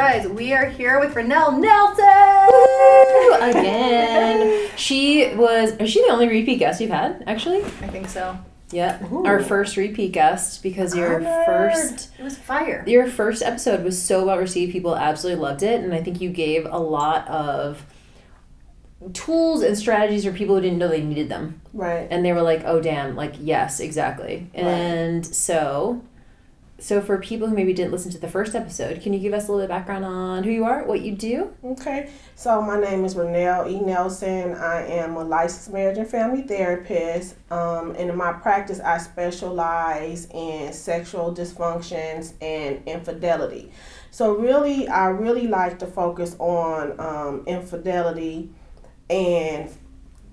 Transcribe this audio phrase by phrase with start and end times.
[0.00, 2.06] Guys, we are here with Renelle Nelson
[3.50, 4.70] again.
[4.76, 5.72] she was.
[5.72, 7.22] Is she the only repeat guest you've had?
[7.26, 8.38] Actually, I think so.
[8.70, 9.26] Yeah, Ooh.
[9.26, 12.82] our first repeat guest because your first it was fire.
[12.86, 14.72] Your first episode was so well received.
[14.72, 17.84] People absolutely loved it, and I think you gave a lot of
[19.12, 21.60] tools and strategies for people who didn't know they needed them.
[21.74, 22.08] Right.
[22.10, 24.48] And they were like, "Oh damn!" Like yes, exactly.
[24.54, 24.64] Right.
[24.64, 26.02] And so
[26.80, 29.48] so for people who maybe didn't listen to the first episode, can you give us
[29.48, 31.54] a little bit of background on who you are, what you do?
[31.62, 32.10] Okay.
[32.34, 33.80] So my name is Renelle E.
[33.80, 34.54] Nelson.
[34.54, 37.36] I am a licensed marriage and family therapist.
[37.50, 43.70] Um, and in my practice, I specialize in sexual dysfunctions and infidelity.
[44.10, 48.50] So really, I really like to focus on um, infidelity
[49.10, 49.70] and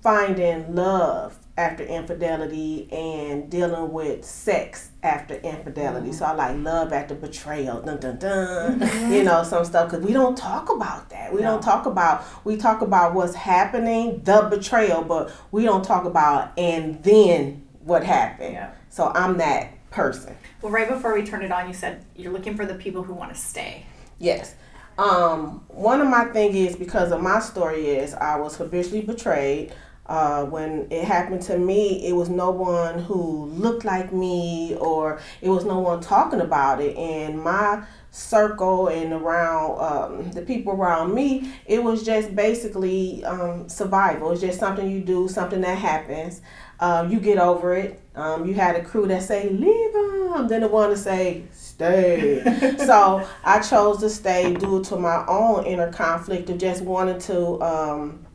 [0.02, 6.09] finding love after infidelity and dealing with sex after infidelity.
[6.09, 6.17] Mm-hmm.
[6.17, 8.80] So I like love after betrayal, dun dun dun.
[8.80, 9.11] Mm-hmm.
[9.11, 11.33] You know some stuff because we don't talk about that.
[11.33, 11.53] We no.
[11.53, 12.23] don't talk about.
[12.45, 18.03] We talk about what's happening, the betrayal, but we don't talk about and then what
[18.03, 18.53] happened.
[18.53, 18.73] Yeah.
[18.89, 20.38] So I'm that person.
[20.61, 23.14] Well, right before we turned it on, you said you're looking for the people who
[23.14, 23.86] want to stay.
[24.19, 24.55] Yes.
[24.97, 29.73] Um, one of my thing is because of my story is I was habitually betrayed.
[30.08, 35.19] Uh, when it happened to me, it was no one who looked like me or
[35.41, 36.95] it was no one talking about it.
[36.95, 43.67] And my circle and around um, the people around me, it was just basically um,
[43.67, 44.32] survival.
[44.32, 46.42] It's just something you do, something that happens.
[46.80, 47.99] Uh, you get over it.
[48.15, 50.48] Um, you had a crew that say, leave them.
[50.48, 52.43] Then the one to say, stay.
[52.86, 57.61] so I chose to stay due to my own inner conflict of just wanting to
[57.61, 58.27] um,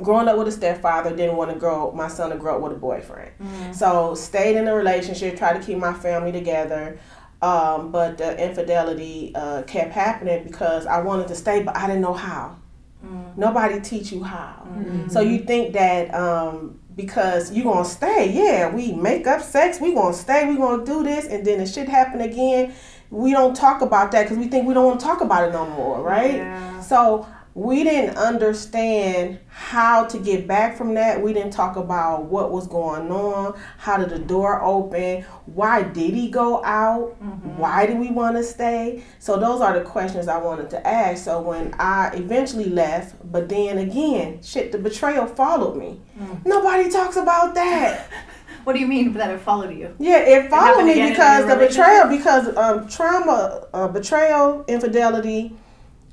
[0.00, 2.72] growing up with a stepfather didn't want to grow my son to grow up with
[2.72, 3.72] a boyfriend mm-hmm.
[3.72, 6.98] so stayed in a relationship tried to keep my family together
[7.42, 12.00] um, but the infidelity uh, kept happening because i wanted to stay but i didn't
[12.00, 12.56] know how
[13.04, 13.40] mm-hmm.
[13.40, 15.08] nobody teach you how mm-hmm.
[15.08, 19.92] so you think that um, because you gonna stay yeah we make up sex we
[19.92, 22.72] gonna stay we gonna do this and then the shit happen again
[23.10, 25.52] we don't talk about that because we think we don't want to talk about it
[25.52, 26.80] no more right yeah.
[26.80, 31.20] so we didn't understand how to get back from that.
[31.20, 36.14] We didn't talk about what was going on, how did the door open, why did
[36.14, 37.58] he go out, mm-hmm.
[37.58, 39.04] why did we want to stay.
[39.18, 41.24] So, those are the questions I wanted to ask.
[41.24, 46.00] So, when I eventually left, but then again, shit, the betrayal followed me.
[46.18, 46.46] Mm.
[46.46, 48.08] Nobody talks about that.
[48.64, 49.92] What do you mean that it followed you?
[49.98, 55.56] Yeah, it followed it me because the betrayal, because um, trauma, uh, betrayal, infidelity,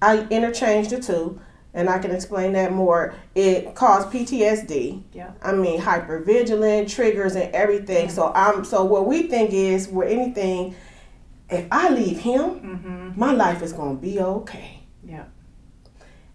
[0.02, 1.40] I interchanged the two,
[1.74, 3.14] and I can explain that more.
[3.36, 5.04] It caused PTSD.
[5.14, 5.32] Yeah.
[5.42, 8.08] I mean, hypervigilant triggers and everything.
[8.08, 8.16] Mm-hmm.
[8.16, 10.76] So I'm so what we think is where anything.
[11.52, 13.20] If I leave him, mm-hmm.
[13.20, 14.82] my life is gonna be okay.
[15.04, 15.26] Yeah.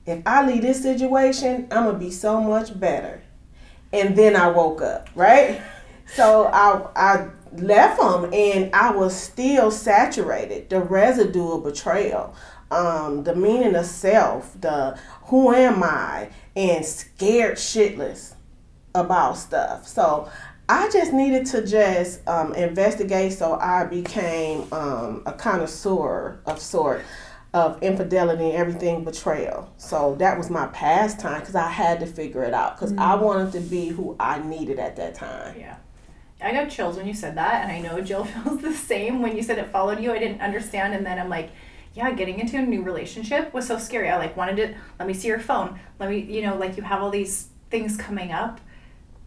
[0.07, 3.23] If I leave this situation, I'm gonna be so much better.
[3.93, 5.63] And then I woke up, right?
[6.07, 12.35] So I I left him and I was still saturated, the residue of betrayal
[12.71, 18.35] um, the meaning of self, the who am I, and scared shitless
[18.95, 19.87] about stuff.
[19.87, 20.31] So
[20.69, 27.03] I just needed to just um, investigate, so I became um, a connoisseur of sort
[27.53, 29.73] of infidelity and everything betrayal.
[29.77, 33.03] So that was my pastime because I had to figure it out because mm-hmm.
[33.03, 35.55] I wanted to be who I needed at that time.
[35.59, 35.77] Yeah.
[36.43, 39.37] I got chills when you said that, and I know Jill feels the same when
[39.37, 40.13] you said it followed you.
[40.13, 41.51] I didn't understand, and then I'm like,
[41.95, 44.09] yeah, getting into a new relationship was so scary.
[44.09, 45.79] I like wanted to let me see your phone.
[45.99, 48.61] Let me, you know, like you have all these things coming up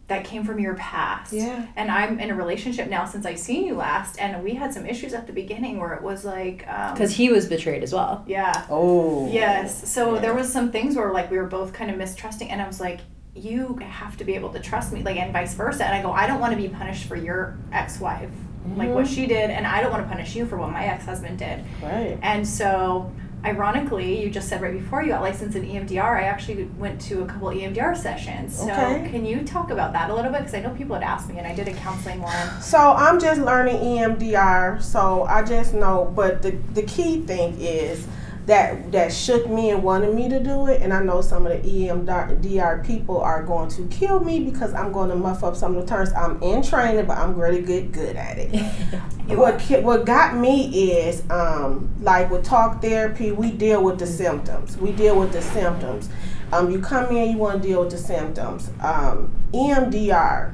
[0.07, 1.33] that came from your past.
[1.33, 1.65] Yeah.
[1.75, 4.85] And I'm in a relationship now since I seen you last, and we had some
[4.85, 8.23] issues at the beginning where it was like because um, he was betrayed as well.
[8.27, 8.65] Yeah.
[8.69, 9.29] Oh.
[9.31, 9.89] Yes.
[9.89, 10.21] So yeah.
[10.21, 12.79] there was some things where like we were both kind of mistrusting, and I was
[12.79, 12.99] like,
[13.33, 15.85] you have to be able to trust me, like, and vice versa.
[15.85, 18.31] And I go, I don't want to be punished for your ex-wife
[18.67, 18.79] mm-hmm.
[18.79, 19.13] like what mm-hmm.
[19.13, 21.63] she did, and I don't want to punish you for what my ex husband did.
[21.81, 22.17] Right.
[22.21, 23.11] And so
[23.45, 27.23] ironically, you just said right before you got licensed in EMDR, I actually went to
[27.23, 28.57] a couple EMDR sessions.
[28.57, 29.07] So Okay.
[29.09, 30.39] can you talk about that a little bit?
[30.39, 32.61] Because I know people had asked me, and I did a counseling one.
[32.61, 34.81] So I'm just learning EMDR.
[34.81, 38.07] So I just know, but the the key thing is
[38.47, 40.81] that that shook me and wanted me to do it.
[40.81, 44.91] And I know some of the EMDR people are going to kill me because I'm
[44.91, 46.11] going to muff up some of the terms.
[46.13, 48.55] I'm in training, but I'm really good good at it.
[49.37, 54.77] what what got me is um, like with talk therapy, we deal with the symptoms.
[54.77, 56.09] We deal with the symptoms.
[56.53, 58.71] Um, you come in, you want to deal with the symptoms.
[58.81, 60.53] Um, EMDR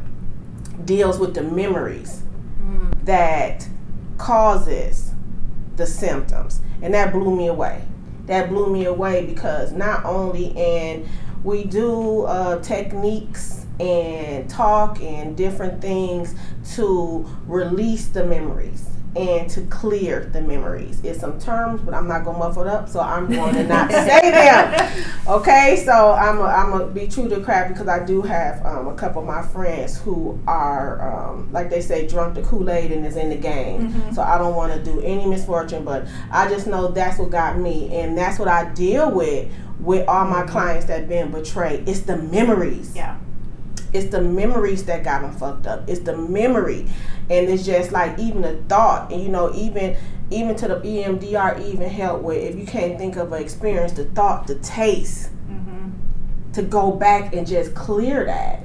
[0.85, 2.23] deals with the memories
[3.03, 3.67] that
[4.17, 5.12] causes
[5.75, 6.61] the symptoms.
[6.81, 7.83] And that blew me away.
[8.25, 11.07] That blew me away because not only and
[11.43, 16.35] we do uh, techniques and talk and different things
[16.75, 20.99] to release the memories and to clear the memories.
[21.03, 23.91] It's some terms, but I'm not gonna muffle it up, so I'm going to not
[23.91, 24.91] say them.
[25.25, 28.89] Okay, so I'm a, I'm gonna be true to craft because I do have um,
[28.89, 32.91] a couple of my friends who are um, like they say drunk the Kool Aid
[32.91, 33.93] and is in the game.
[34.13, 37.57] So I don't want to do any misfortune, but I just know that's what got
[37.57, 39.49] me, and that's what I deal with
[39.79, 41.87] with all my clients that been betrayed.
[41.87, 42.93] It's the memories.
[42.93, 43.17] Yeah.
[43.93, 45.87] It's the memories that got them fucked up.
[45.87, 46.87] It's the memory,
[47.29, 49.95] and it's just like even a thought, and you know, even
[50.31, 54.05] even to the EMDR even help with if you can't think of an experience, the
[54.05, 55.29] thought, the taste,
[56.53, 58.63] to go back and just clear that,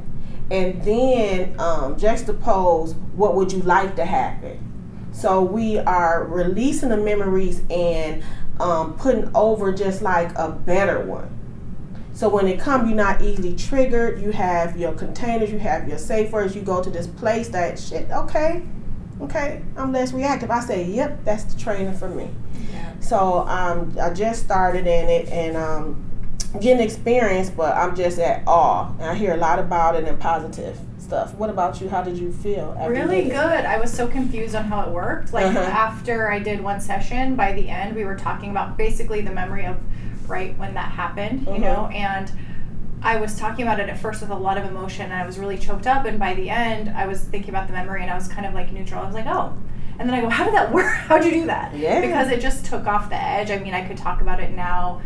[0.50, 4.64] and then um, juxtapose what would you like to happen.
[5.12, 8.22] So we are releasing the memories and
[8.60, 11.37] um, putting over just like a better one.
[12.18, 14.20] So when it comes, you're not easily triggered.
[14.20, 16.56] You have your containers, you have your safe words.
[16.56, 18.10] You go to this place that shit.
[18.10, 18.64] Okay,
[19.20, 20.50] okay, I'm less reactive.
[20.50, 22.28] I say, yep, that's the training for me.
[22.72, 22.98] Yeah.
[22.98, 26.10] So um, I just started in it and um,
[26.60, 28.90] getting experience, but I'm just at awe.
[28.94, 31.34] And I hear a lot about it and positive stuff.
[31.36, 31.88] What about you?
[31.88, 32.74] How did you feel?
[32.80, 33.36] after Really good.
[33.36, 35.32] I was so confused on how it worked.
[35.32, 35.60] Like Uh-huh.
[35.60, 39.66] after I did one session, by the end we were talking about basically the memory
[39.66, 39.76] of
[40.28, 41.58] right when that happened, you Uh-huh.
[41.60, 42.30] know, and
[43.02, 45.38] I was talking about it at first with a lot of emotion and I was
[45.38, 48.14] really choked up and by the end I was thinking about the memory and I
[48.14, 49.02] was kind of like neutral.
[49.02, 49.52] I was like, "Oh."
[50.00, 50.92] And then I go, "How did that work?
[50.92, 52.00] How'd you do that?" Yeah.
[52.00, 53.50] Because it just took off the edge.
[53.50, 55.00] I mean, I could talk about it now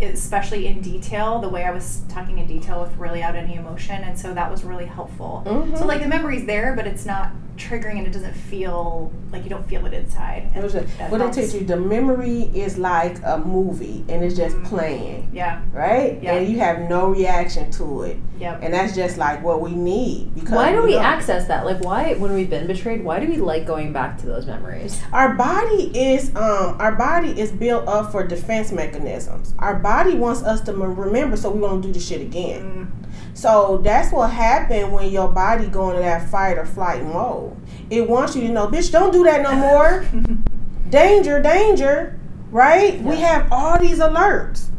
[0.00, 4.00] especially in detail, the way I was talking in detail with really out any emotion,
[4.04, 5.42] and so that was really helpful.
[5.44, 5.76] Mhm.
[5.76, 9.50] So like the memory's there, but it's not triggering, and it doesn't feel like you
[9.50, 10.50] don't feel it inside.
[10.56, 11.36] It was just, what it helps.
[11.36, 15.60] teach you, the memory is like a movie and it's just playing, Yeah.
[15.72, 16.18] right?
[16.22, 16.34] Yeah.
[16.34, 18.16] And you have no reaction to it.
[18.38, 18.60] Yep.
[18.62, 21.66] And that's just like what we need because Why do we don't- access that?
[21.66, 25.02] Like, why, when we've been betrayed, why do we like going back to those memories?
[25.12, 29.54] our body is um our body is built up for defense mechanisms.
[29.58, 32.92] Our body wants us to m- remember so we won't do the shit again.
[33.38, 37.56] So that's what happened when your body go into that fight or flight mode.
[37.88, 40.04] It wants you to know, bitch, don't do that no more.
[40.90, 42.18] danger, danger,
[42.50, 43.00] right?
[43.00, 44.70] We have all these alerts,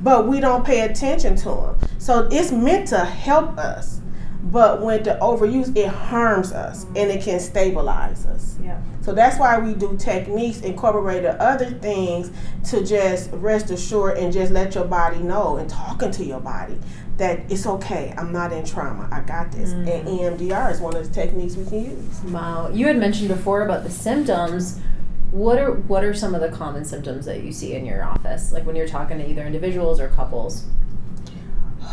[0.00, 1.78] but we don't pay attention to them.
[1.98, 4.00] So it's meant to help us,
[4.44, 8.56] but when the overuse, it harms us and it can stabilize us.
[8.62, 8.80] Yeah.
[9.02, 12.30] So that's why we do techniques, incorporate the other things
[12.70, 16.78] to just rest assured and just let your body know and talking to your body
[17.22, 18.12] that it's okay.
[18.18, 19.08] I'm not in trauma.
[19.12, 19.70] I got this.
[19.70, 22.20] And EMDR is one of the techniques we can use.
[22.24, 22.68] Wow.
[22.72, 24.80] You had mentioned before about the symptoms.
[25.30, 28.50] What are what are some of the common symptoms that you see in your office?
[28.52, 30.64] Like when you're talking to either individuals or couples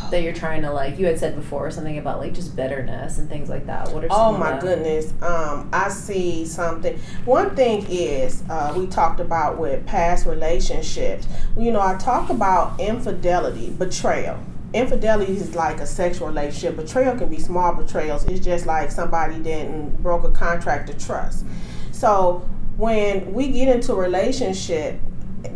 [0.10, 3.30] that you're trying to like you had said before something about like just bitterness and
[3.30, 3.88] things like that.
[3.94, 5.14] What are some Oh my the- goodness.
[5.22, 6.98] Um, I see something.
[7.26, 11.28] One thing is uh, we talked about with past relationships.
[11.56, 14.40] You know, I talk about infidelity, betrayal.
[14.74, 16.76] Infidelity is like a sexual relationship.
[16.76, 18.26] Betrayal can be small betrayals.
[18.26, 21.46] It's just like somebody didn't broke a contract of trust.
[21.92, 22.48] So
[22.78, 25.00] when we get into a relationship,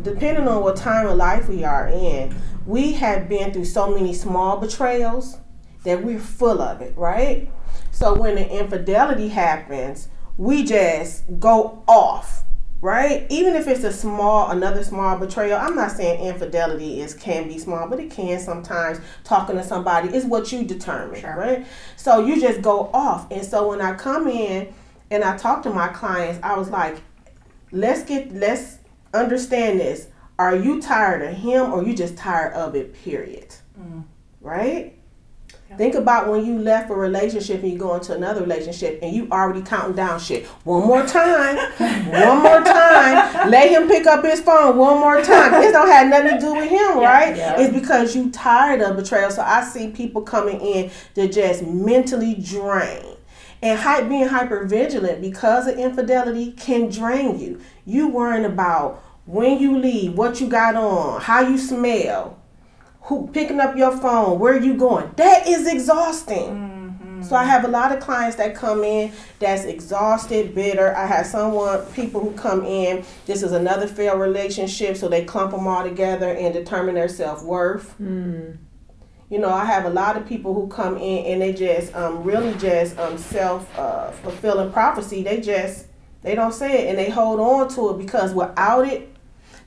[0.01, 4.13] depending on what time of life we are in, we have been through so many
[4.13, 5.37] small betrayals
[5.83, 7.49] that we're full of it, right?
[7.91, 12.43] So when the infidelity happens, we just go off,
[12.83, 13.25] right?
[13.29, 15.57] Even if it's a small, another small betrayal.
[15.57, 18.99] I'm not saying infidelity is can be small, but it can sometimes.
[19.23, 21.33] Talking to somebody is what you determine, Sure.
[21.33, 21.65] right?
[21.95, 24.73] So you just go off, and so when I come in
[25.09, 26.97] and I talk to my clients, I was like,
[27.71, 28.79] let's get let's
[29.13, 30.07] understand this.
[30.37, 33.55] Are you tired of him or you just tired of it, period?
[33.79, 34.03] Mm.
[34.41, 34.97] Right?
[35.77, 39.27] Think about when you left a relationship and you go into another relationship and you
[39.31, 40.45] already counting down shit.
[40.63, 43.49] One more time, one more time.
[43.49, 45.53] Let him pick up his phone one more time.
[45.63, 47.35] It don't have nothing to do with him, right?
[47.35, 47.59] yeah.
[47.59, 49.31] It's because you tired of betrayal.
[49.31, 53.05] So I see people coming in to just mentally drain.
[53.61, 57.61] And hy- being hyper vigilant because of infidelity can drain you.
[57.85, 62.37] You worrying about when you leave, what you got on, how you smell,
[63.03, 65.11] who picking up your phone, where are you going.
[65.17, 66.71] That is exhausting.
[67.21, 70.93] So I have a lot of clients that come in that's exhausted, bitter.
[70.95, 73.05] I have someone, people who come in.
[73.25, 77.43] This is another failed relationship, so they clump them all together and determine their self
[77.43, 77.95] worth.
[79.29, 82.23] You know, I have a lot of people who come in and they just um,
[82.23, 85.23] really just um, self uh, fulfilling prophecy.
[85.23, 85.87] They just
[86.21, 89.13] they don't say it and they hold on to it because without it,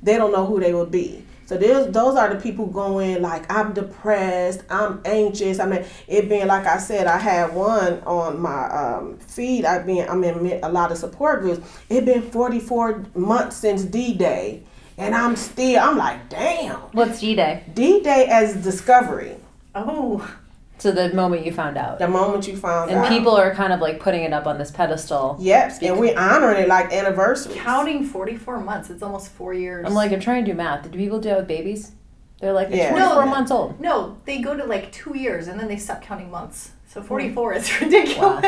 [0.02, 1.25] they don't know who they would be.
[1.46, 5.60] So there's those are the people going like I'm depressed, I'm anxious.
[5.60, 9.64] I mean, it being like I said, I had one on my um, feed.
[9.64, 11.64] I've been I'm in a lot of support groups.
[11.88, 14.64] It been 44 months since D Day,
[14.98, 16.76] and I'm still I'm like, damn.
[16.92, 17.62] What's D Day?
[17.72, 19.36] D Day as discovery,
[19.76, 20.28] Oh,
[20.78, 21.98] So the moment you found out.
[21.98, 23.06] the moment you found And out.
[23.06, 25.36] And people are kind of like putting it up on this pedestal.
[25.40, 27.54] Yep, and we're honoring it like anniversary.
[27.54, 28.90] counting 44 months.
[28.90, 29.86] It's almost four years.
[29.86, 30.90] I'm like, I'm trying to do math.
[30.90, 31.92] Do people do that with babies?
[32.40, 32.90] They're like, it's Yeah.
[32.90, 33.30] 24 No.
[33.30, 33.80] months old.
[33.80, 36.72] no, they go to like two years and then they stop counting months.
[36.88, 38.42] So 44 is ridiculous.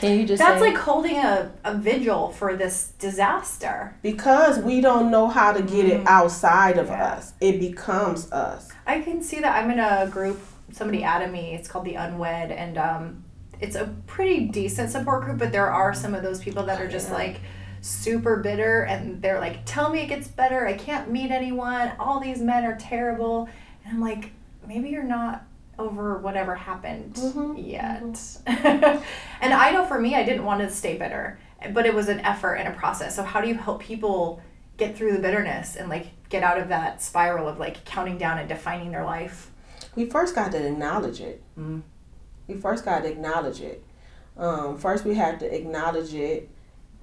[0.00, 3.94] Can you just That's say, like holding a, a vigil for this disaster.
[4.02, 6.06] Because we don't know how to get it mm.
[6.06, 7.04] outside of Yeah.
[7.14, 8.70] us, it becomes us.
[8.86, 9.56] I can see that.
[9.62, 10.40] I'm in a group.
[10.74, 11.54] Somebody added me.
[11.54, 13.24] It's called the Unwed, and um,
[13.60, 15.38] it's a pretty decent support group.
[15.38, 17.40] But there are some of those people that are just like
[17.80, 20.66] super bitter, and they're like, "Tell me it gets better.
[20.66, 21.92] I can't meet anyone.
[21.98, 23.48] All these men are terrible."
[23.84, 24.32] And I'm like,
[24.66, 25.44] maybe you're not
[25.78, 27.18] over whatever happened
[27.58, 28.18] yet.
[28.46, 31.38] and I know for me, I didn't want to stay bitter,
[31.72, 33.14] but it was an effort and a process.
[33.14, 34.42] So how do you help people?
[34.76, 38.38] get through the bitterness and like get out of that spiral of like counting down
[38.38, 39.50] and defining their life
[39.94, 41.42] We first got to acknowledge it.
[42.46, 43.84] We first got to acknowledge it.
[44.36, 46.50] Um, first, we have to acknowledge it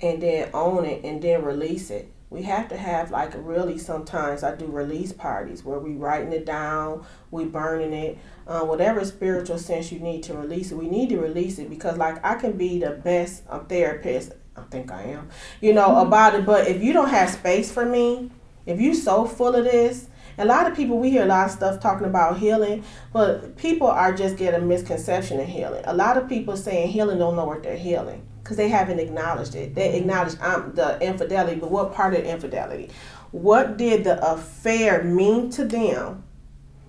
[0.01, 2.12] and then own it and then release it.
[2.30, 6.46] We have to have like really sometimes I do release parties where we writing it
[6.46, 10.75] down, we burning it, uh, whatever spiritual sense you need to release it.
[10.78, 14.32] We need to release it because like I can be the best um, therapist.
[14.56, 16.46] I think I am, you know, about it.
[16.46, 18.32] But if you don't have space for me,
[18.66, 20.08] if you so full of this,
[20.42, 22.84] a lot of people we hear a lot of stuff talking about healing,
[23.14, 25.84] but people are just getting a misconception of healing.
[25.86, 29.54] A lot of people saying healing don't know what they're healing because they haven't acknowledged
[29.54, 29.76] it.
[29.76, 32.90] They acknowledge um, the infidelity, but what part of the infidelity?
[33.32, 36.24] What did the affair mean to them,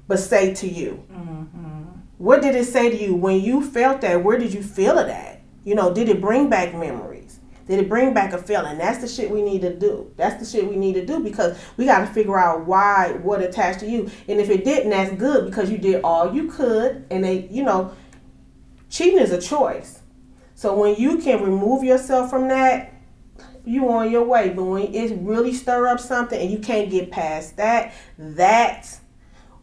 [0.08, 1.04] but say to you?
[2.16, 4.24] What did it say to you when you felt that?
[4.24, 5.42] Where did you feel it at?
[5.64, 7.11] You know, did it bring back memories?
[7.72, 8.76] Did it bring back a feeling?
[8.76, 10.12] That's the shit we need to do.
[10.18, 13.40] That's the shit we need to do because we got to figure out why, what
[13.40, 14.10] attached to you.
[14.28, 17.06] And if it didn't, that's good because you did all you could.
[17.10, 17.94] And they, you know,
[18.90, 20.00] cheating is a choice.
[20.54, 22.92] So when you can remove yourself from that,
[23.64, 24.50] you on your way.
[24.50, 29.00] But when it really stir up something and you can't get past that, that's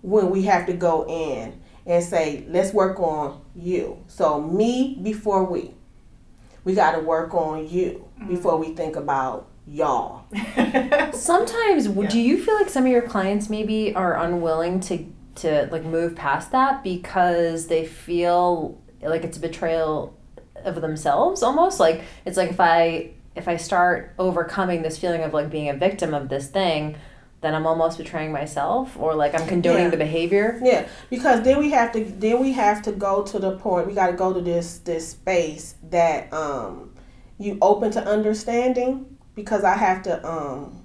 [0.02, 4.04] when we have to go in and say, let's work on you.
[4.08, 5.76] So me before we.
[6.64, 8.28] We got to work on you mm.
[8.28, 10.26] before we think about y'all.
[11.14, 15.70] Sometimes, w do you feel like some of your clients maybe are unwilling to to
[15.72, 20.18] like move past that because they feel like it's a betrayal
[20.64, 21.80] of themselves almost?
[21.80, 25.74] Like it's like if I if I start overcoming this feeling of like being a
[25.74, 26.98] victim of this thing,
[27.42, 29.90] then I'm almost betraying myself or like I'm condoning Yeah.
[29.92, 30.60] the behavior.
[30.64, 33.88] Yeah, because then we have to then we have to go to the point.
[33.88, 36.92] We got to go to this this space that um
[37.38, 40.84] you open to understanding because I have to um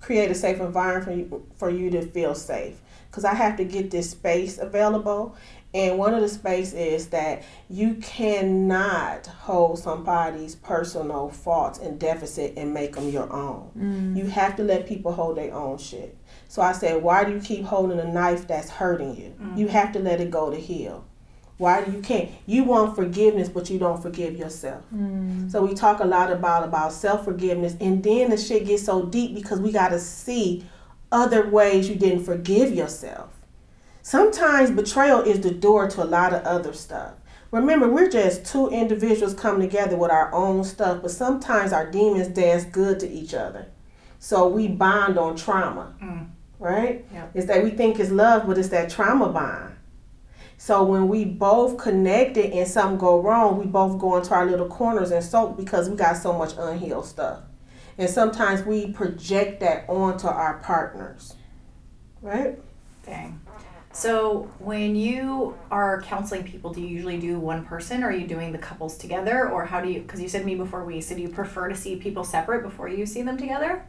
[0.00, 3.64] create a safe environment for you for you to feel safe because I have to
[3.64, 5.34] get this space available.
[5.74, 12.54] And one of the space is that you cannot hold somebody's personal faults and deficit
[12.56, 13.70] and make them your own.
[13.76, 14.16] Mm.
[14.16, 16.16] You have to let people hold their own shit.
[16.48, 19.34] So I said, why do you keep holding a knife that's hurting you?
[19.40, 19.58] Mm.
[19.58, 21.04] You have to let it go to heal.
[21.58, 22.30] Why do you can't?
[22.44, 24.84] You want forgiveness, but you don't forgive yourself.
[24.94, 25.50] Mm.
[25.50, 29.06] So we talk a lot about about self forgiveness, and then the shit gets so
[29.06, 30.66] deep because we got to see
[31.10, 33.35] other ways you didn't forgive yourself.
[34.06, 37.14] Sometimes betrayal is the door to a lot of other stuff.
[37.50, 42.28] Remember, we're just two individuals coming together with our own stuff, but sometimes our demons
[42.28, 43.66] dance good to each other.
[44.20, 46.28] So we bond on trauma, mm.
[46.60, 47.04] right?
[47.12, 47.30] Yep.
[47.34, 49.74] It's that we think it's love, but it's that trauma bond.
[50.56, 54.68] So when we both connected and something go wrong, we both go into our little
[54.68, 57.40] corners and soak because we got so much unhealed stuff.
[57.98, 61.34] And sometimes we project that onto our partners.
[62.22, 62.56] Right?
[63.04, 63.40] Dang.
[63.96, 68.26] So when you are counseling people, do you usually do one person or are you
[68.26, 71.18] doing the couples together or how do you because you said me before we said
[71.18, 73.86] you prefer to see people separate before you see them together?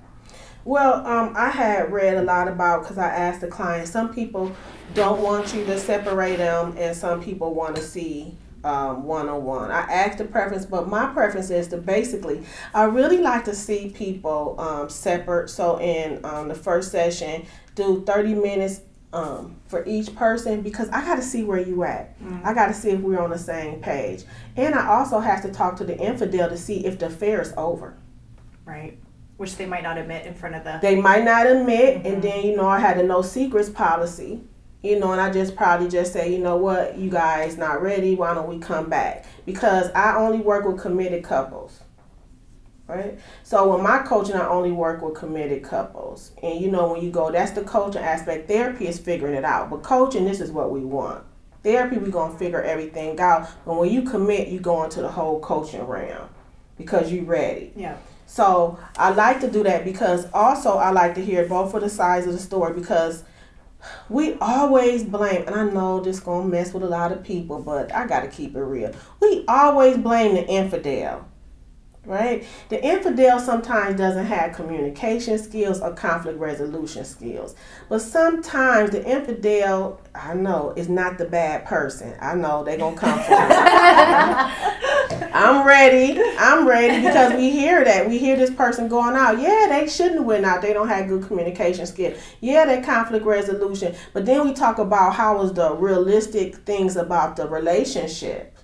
[0.64, 3.90] Well, um, I had read a lot about because I asked the client.
[3.90, 4.56] Some people
[4.94, 9.72] don't want you to separate them, and some people want to see one on one.
[9.72, 13.90] I asked the preference, but my preference is to basically, I really like to see
[13.90, 15.50] people um, separate.
[15.50, 17.46] So in um, the first session,
[17.76, 18.82] do 30 minutes
[19.14, 22.20] um, for each person because I got to see where you at.
[22.20, 22.46] Mm-hmm.
[22.46, 24.24] I got to see if we're on the same page.
[24.56, 27.54] And I also have to talk to the infidel to see if the affair is
[27.58, 27.98] over.
[28.66, 28.98] Right.
[29.38, 30.80] Which they might not admit in front of the.
[30.82, 32.08] They might not admit, mm-hmm.
[32.08, 34.42] and then you know I had a no secrets policy
[34.84, 38.16] you know, and I just probably just say, you know what, you guys not ready.
[38.16, 39.26] Why don't we come back?
[39.46, 41.82] Because I only work with committed couples,
[42.88, 43.20] right?
[43.44, 46.32] So with my coaching, I only work with committed couples.
[46.42, 48.48] And you know, when you go, that's the coaching aspect.
[48.48, 51.24] Therapy is figuring it out, but coaching, this is what we want.
[51.64, 53.50] Therapy, we gonna figure everything out.
[53.66, 56.30] But when you commit, you go into the whole coaching realm
[56.78, 57.74] because you're ready.
[57.76, 57.98] Yeah.
[58.26, 61.90] So I like to do that because also I like to hear both of the
[61.90, 63.24] sides of the story because
[64.10, 67.94] we always blame, and I know this gonna mess with a lot of people, but
[67.94, 68.94] I gotta keep it real.
[69.22, 71.26] We always blame the infidel
[72.08, 72.46] right?
[72.70, 77.54] The infidel sometimes doesn't have communication skills or conflict resolution skills.
[77.90, 82.16] But sometimes the infidel, I know, is not the bad person.
[82.20, 83.38] I know they're going to come for me.
[85.34, 86.20] I'm ready.
[86.40, 88.08] I'm ready because we hear that.
[88.08, 89.40] We hear this person going out.
[89.40, 90.62] Yeah, they shouldn't win out.
[90.62, 92.18] They don't have good communication skills.
[92.40, 93.96] Yeah, they conflict resolution.
[94.14, 98.57] But then we talk about how is the realistic things about the relationship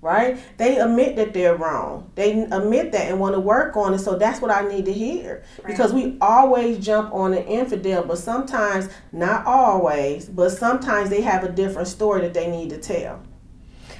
[0.00, 0.38] right?
[0.56, 2.10] They admit that they're wrong.
[2.14, 3.98] They admit that and want to work on it.
[3.98, 5.42] So that's what I need to hear.
[5.58, 5.66] Right.
[5.66, 11.44] Because we always jump on an infidel, but sometimes, not always, but sometimes they have
[11.44, 13.22] a different story that they need to tell.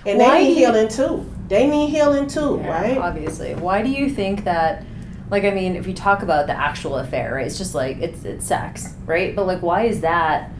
[0.04, 1.30] And Why they need healing too.
[1.48, 2.98] They need healing too, yeah, right?
[2.98, 3.54] Obviously.
[3.54, 4.85] Why do you think that?
[5.28, 8.24] Like, I mean, if you talk about the actual affair, right, it's just like it's
[8.24, 9.35] it's sex, right?
[9.35, 10.52] But like, why is that?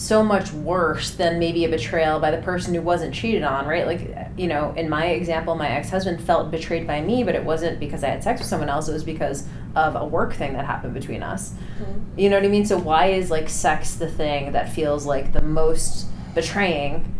[0.00, 3.86] So much worse than maybe a betrayal by the person who wasn't cheated on, right?
[3.86, 7.44] Like, you know, in my example, my ex husband felt betrayed by me, but it
[7.44, 10.54] wasn't because I had sex with someone else, it was because of a work thing
[10.54, 11.50] that happened between us.
[11.50, 12.18] Mm-hmm.
[12.18, 12.64] You know what I mean?
[12.64, 17.14] So, why is like sex the thing that feels like the most betraying?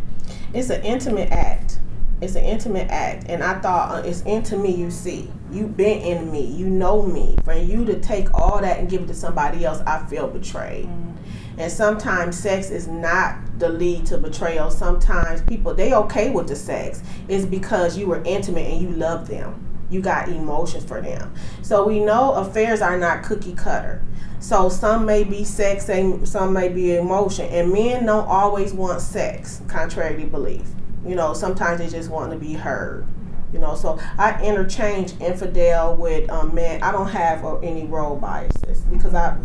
[0.51, 1.77] It's an intimate act.
[2.19, 4.73] It's an intimate act, and I thought uh, it's into me.
[4.75, 7.37] You see, you've been in me, you know me.
[7.43, 10.85] For you to take all that and give it to somebody else, I feel betrayed.
[10.85, 11.11] Mm-hmm
[11.61, 14.71] and sometimes sex is not the lead to betrayal.
[14.71, 17.03] Sometimes people they okay with the sex.
[17.27, 19.67] It's because you were intimate and you love them.
[19.91, 21.35] You got emotions for them.
[21.61, 24.03] So we know affairs are not cookie cutter.
[24.39, 27.45] So some may be sex and some may be emotion.
[27.51, 30.67] And men don't always want sex contrary to belief.
[31.05, 33.05] You know sometimes they just want to be heard.
[33.53, 36.81] You know so i interchange infidel with um, men.
[36.81, 39.37] I don't have uh, any role biases because i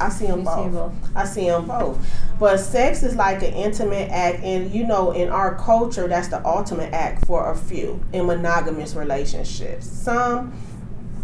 [0.00, 0.64] I see them both.
[0.64, 0.92] See both.
[1.14, 2.06] I see them both.
[2.38, 6.44] But sex is like an intimate act, and you know, in our culture, that's the
[6.46, 9.86] ultimate act for a few in monogamous relationships.
[9.86, 10.52] Some,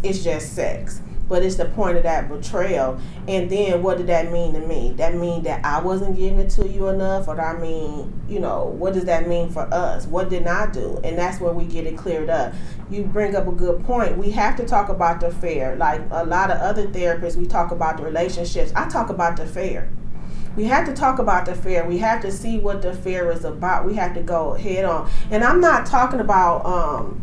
[0.02, 1.00] it's just sex
[1.32, 3.00] but it's the point of that betrayal.
[3.26, 4.92] And then what did that mean to me?
[4.98, 8.66] That mean that I wasn't giving it to you enough, or I mean, you know,
[8.66, 10.04] what does that mean for us?
[10.06, 11.00] What did I do?
[11.02, 12.52] And that's where we get it cleared up.
[12.90, 14.18] You bring up a good point.
[14.18, 15.74] We have to talk about the affair.
[15.74, 18.70] Like a lot of other therapists, we talk about the relationships.
[18.76, 19.90] I talk about the affair
[20.54, 21.86] we have to talk about the affair.
[21.86, 23.86] We have to see what the affair is about.
[23.86, 25.10] We have to go head on.
[25.30, 27.22] And I'm not talking about um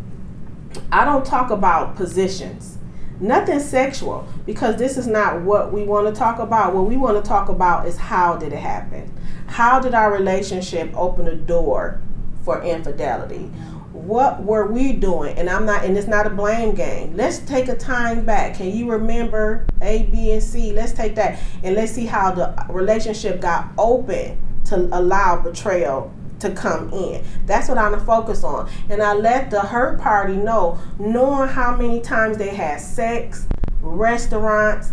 [0.90, 2.79] I don't talk about positions.
[3.20, 6.74] Nothing sexual because this is not what we want to talk about.
[6.74, 9.12] What we want to talk about is how did it happen?
[9.46, 12.00] How did our relationship open a door
[12.44, 13.50] for infidelity?
[13.92, 15.36] What were we doing?
[15.36, 17.14] And I'm not, and it's not a blame game.
[17.14, 18.54] Let's take a time back.
[18.54, 20.72] Can you remember A, B, and C?
[20.72, 26.50] Let's take that and let's see how the relationship got open to allow betrayal to
[26.50, 27.24] come in.
[27.46, 28.68] That's what I'm gonna focus on.
[28.88, 33.46] And I let the hurt party know, knowing how many times they had sex,
[33.80, 34.92] restaurants,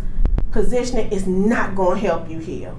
[0.52, 2.78] positioning is not gonna help you heal.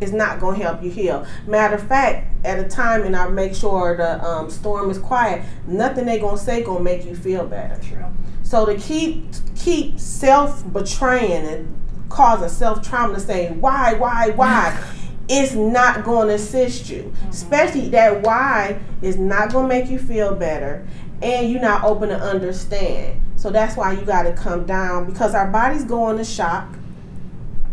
[0.00, 1.26] It's not gonna help you heal.
[1.46, 5.44] Matter of fact, at a time, and I make sure the um, storm is quiet.
[5.66, 7.80] Nothing they gonna say gonna make you feel better.
[7.82, 8.04] True.
[8.42, 9.24] So to keep
[9.56, 14.78] keep self betraying and causing self trauma to say why, why, why
[15.28, 17.02] it's not going to assist you.
[17.02, 17.28] Mm-hmm.
[17.30, 20.86] Especially that why is not going to make you feel better
[21.22, 23.20] and you're not open to understand.
[23.36, 26.68] So that's why you got to come down because our bodies go into shock.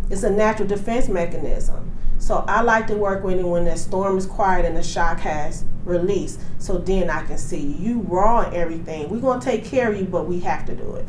[0.09, 1.91] It's a natural defense mechanism.
[2.19, 5.19] So I like to work with it when the storm is quiet and the shock
[5.21, 6.39] has released.
[6.59, 8.01] So then I can see you.
[8.01, 9.09] Raw and everything.
[9.09, 11.07] We're gonna take care of you, but we have to do it.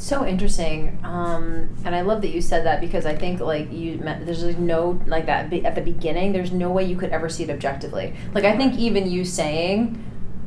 [0.00, 3.98] So interesting, um, and I love that you said that because I think like you
[3.98, 6.32] meant there's like no like that at the beginning.
[6.32, 8.14] There's no way you could ever see it objectively.
[8.32, 10.02] Like I think even you saying,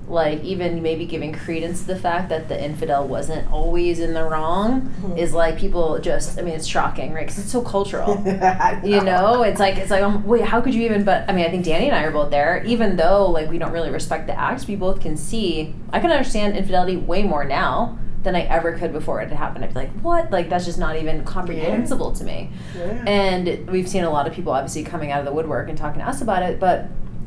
[0.07, 4.23] like even maybe giving credence to the fact that the infidel wasn't always in the
[4.23, 6.39] wrong is like people just.
[6.39, 7.27] I mean, it's shocking, right?
[7.27, 8.23] Because it's so cultural.
[8.83, 11.45] you know it's like it's like um, wait how could you even but i mean
[11.45, 14.27] i think danny and i are both there even though like we don't really respect
[14.27, 18.41] the acts we both can see i can understand infidelity way more now than i
[18.41, 19.65] ever could before it had happened.
[19.65, 20.31] I'd be like what?
[20.31, 22.49] Like that's just not even comprehensible to me.
[22.77, 23.03] Yeah.
[23.05, 25.99] and we've seen a lot of people obviously coming out of the woodwork and talking
[26.01, 26.85] to us about it but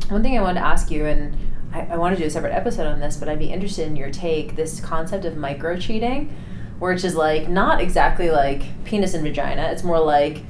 [0.08, 1.36] one thing i wanted to ask you and
[1.72, 3.96] I, I want to do a separate episode on this but i'd be interested in
[3.96, 6.34] your take this concept of micro cheating
[6.78, 9.62] which is like not exactly like penis and vagina.
[9.72, 10.42] It's more like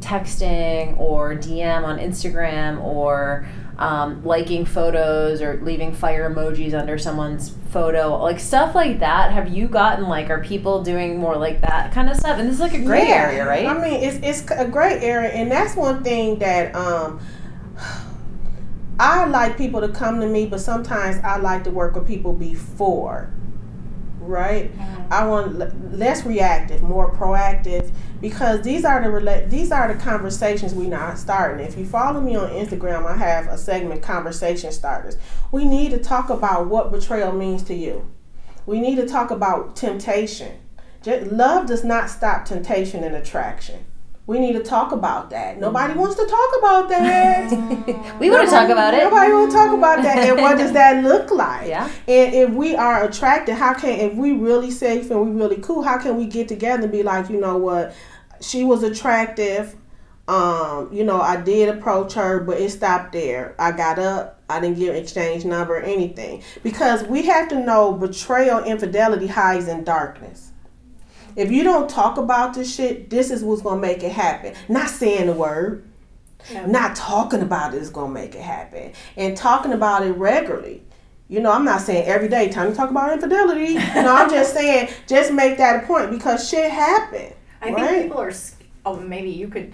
[0.00, 3.46] texting or dm on instagram or
[3.78, 9.48] um, liking photos or leaving fire emojis under someone's photo like stuff like that have
[9.52, 12.60] you gotten like are people doing more like that kind of stuff and this is
[12.60, 13.14] like a gray Yeah.
[13.30, 17.18] area right I mean, it's it's a gray area, and that's one thing that um,
[19.00, 22.32] I like people to come to me, but sometimes I like to work with people
[22.32, 23.30] before.
[24.20, 24.70] Right,
[25.10, 27.90] I want l- less reactive, more proactive,
[28.22, 31.66] because these are the rela- these are the conversations we not starting.
[31.66, 35.18] If you follow me on Instagram, I have a segment conversation starters.
[35.50, 38.08] We need to talk about what betrayal means to you.
[38.64, 40.56] We need to talk about temptation.
[41.02, 43.84] Just, love does not stop temptation and attraction.
[44.24, 45.58] We need to talk about that.
[45.58, 47.50] Nobody wants to talk about that.
[48.20, 50.16] we want to talk about it Nobody want to talk about that.
[50.28, 51.66] And what does that look like?
[51.66, 51.90] Yeah.
[52.06, 55.82] And if we are attracted, how can if we really safe and we really cool,
[55.82, 57.96] how can we get together and be like, you know what,
[58.42, 59.76] she was attractive.
[60.28, 63.54] Um, you know, I did approach her, but it stopped there.
[63.58, 64.40] I got up.
[64.48, 69.66] I didn't give exchange number or anything because we have to know betrayal, infidelity hides
[69.66, 70.50] in darkness.
[71.34, 74.54] If you don't talk about this shit, this is what's gonna make it happen.
[74.68, 75.84] Not saying the word,
[76.52, 76.66] No.
[76.66, 80.82] not talking about it is gonna make it happen, and talking about it regularly.
[81.28, 83.74] You know, I'm not saying every day time to talk about infidelity.
[83.74, 87.32] Know, I'm just saying just make that a point because shit happen.
[87.62, 88.32] I think people are.
[88.84, 89.72] Oh, maybe you could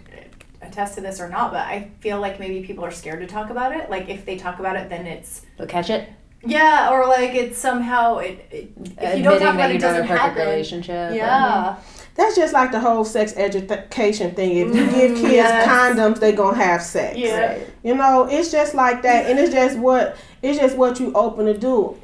[0.60, 3.50] attest to this or not, but I feel like maybe people are scared to talk
[3.50, 3.88] about it.
[3.90, 6.08] Like if they talk about it, then it's They'll catch it
[6.44, 8.46] yeah, or like it's somehow it.
[8.50, 10.48] it if you don't talk about it, it you don't have doesn't a perfect happen.
[10.48, 11.76] relationship Yeah,
[12.14, 14.56] That's just like the whole sex education thing.
[14.56, 15.68] If you give mm, kids yes.
[15.68, 17.16] condoms, they gonna have sex.
[17.16, 17.58] yeah.
[17.82, 21.46] You know, it's just like that, and it's just what it's just what you open
[21.46, 21.96] to do.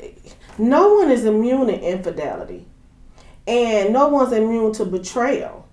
[0.58, 2.66] No one is immune to infidelity,
[3.46, 5.63] and no one's immune to betrayal.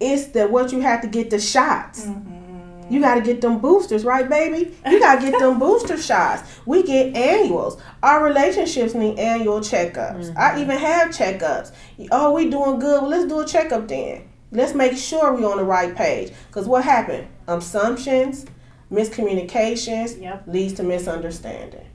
[0.00, 2.04] It's that what you have to get the shots.
[2.06, 2.92] Mm-hmm.
[2.92, 4.72] You got to get them boosters, right, baby?
[4.88, 6.60] You got to get them booster shots.
[6.66, 7.80] We get annuals.
[8.02, 10.26] Our relationships need annual checkups.
[10.30, 10.38] Mm-hmm.
[10.38, 11.72] I even have checkups.
[12.12, 13.00] Oh, we doing good.
[13.02, 14.28] Well, let's do a checkup then.
[14.52, 16.32] Let's make sure we're on the right page.
[16.46, 17.26] Because what happened?
[17.48, 18.46] Assumptions,
[18.92, 20.44] miscommunications Yep.
[20.46, 21.86] leads to misunderstanding.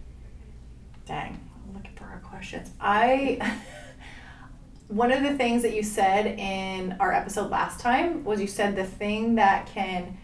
[1.05, 2.69] Dang, I'm looking for our questions.
[2.81, 3.39] I
[4.91, 8.75] one of the things that you said in our episode last time was you said
[8.75, 10.17] the thing that can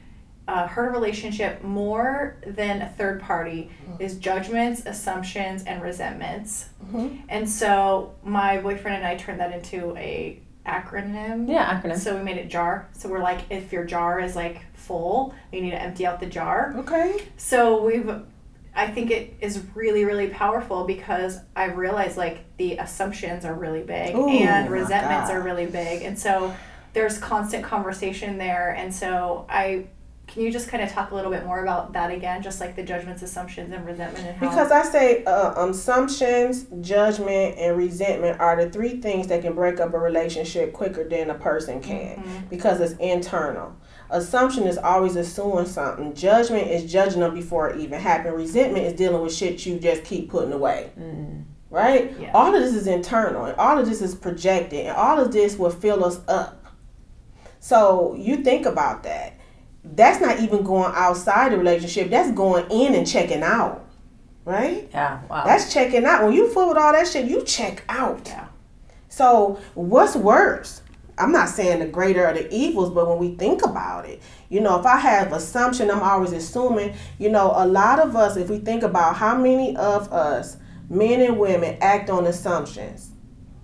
[0.48, 6.70] uh, hurt a relationship more than a third party is judgments, assumptions, and resentments.
[6.92, 7.20] Mhm.
[7.28, 11.50] And so my boyfriend and I turned that into a acronym.
[11.50, 12.88] yeah acronym So we made it jar.
[12.94, 16.26] So we're like, if your jar is like full, you need to empty out the
[16.26, 16.74] jar.
[16.78, 17.22] Okay.
[17.38, 18.10] So we've,
[18.78, 23.82] I think it is really, really powerful because I've realized like the assumptions are really
[23.82, 26.04] big Ooh, and resentments are really big.
[26.04, 26.56] And so
[26.94, 28.76] there's constant conversation there.
[28.78, 29.88] And so I,
[30.28, 32.44] can you just kind of talk a little bit more about that again?
[32.44, 34.40] Just like the judgments, assumptions, and resentment and.
[34.40, 39.80] Because I say uh, assumptions, judgment, and resentment are the three things that can break
[39.80, 43.76] up a relationship quicker than a person can because it's internal.
[44.10, 46.14] Assumption is always assuming something.
[46.14, 48.36] Judgment is judging them before it even happened.
[48.36, 50.92] Resentment is dealing with shit you just keep putting away.
[50.98, 51.44] Mm.
[51.70, 52.18] Right?
[52.18, 52.32] Yeah.
[52.34, 55.58] All of this is internal, and all of this is projected, and all of this
[55.58, 56.66] will fill us up.
[57.60, 59.34] So you think about that.
[59.84, 62.10] That's not even going outside the relationship.
[62.10, 63.84] That's going in and checking out.
[64.46, 64.90] Right?
[64.94, 66.24] yeah wow That's checking out.
[66.24, 68.22] When you full with all that shit, you check out.
[68.26, 68.48] Yeah.
[69.10, 70.82] So what's worse?
[71.18, 74.62] I'm not saying the greater of the evils, but when we think about it, you
[74.62, 78.50] know, if I have assumption, I'm always assuming, you know, a lot of us, if
[78.50, 80.58] we think about how many of us,
[80.90, 83.12] men and women, act on assumptions.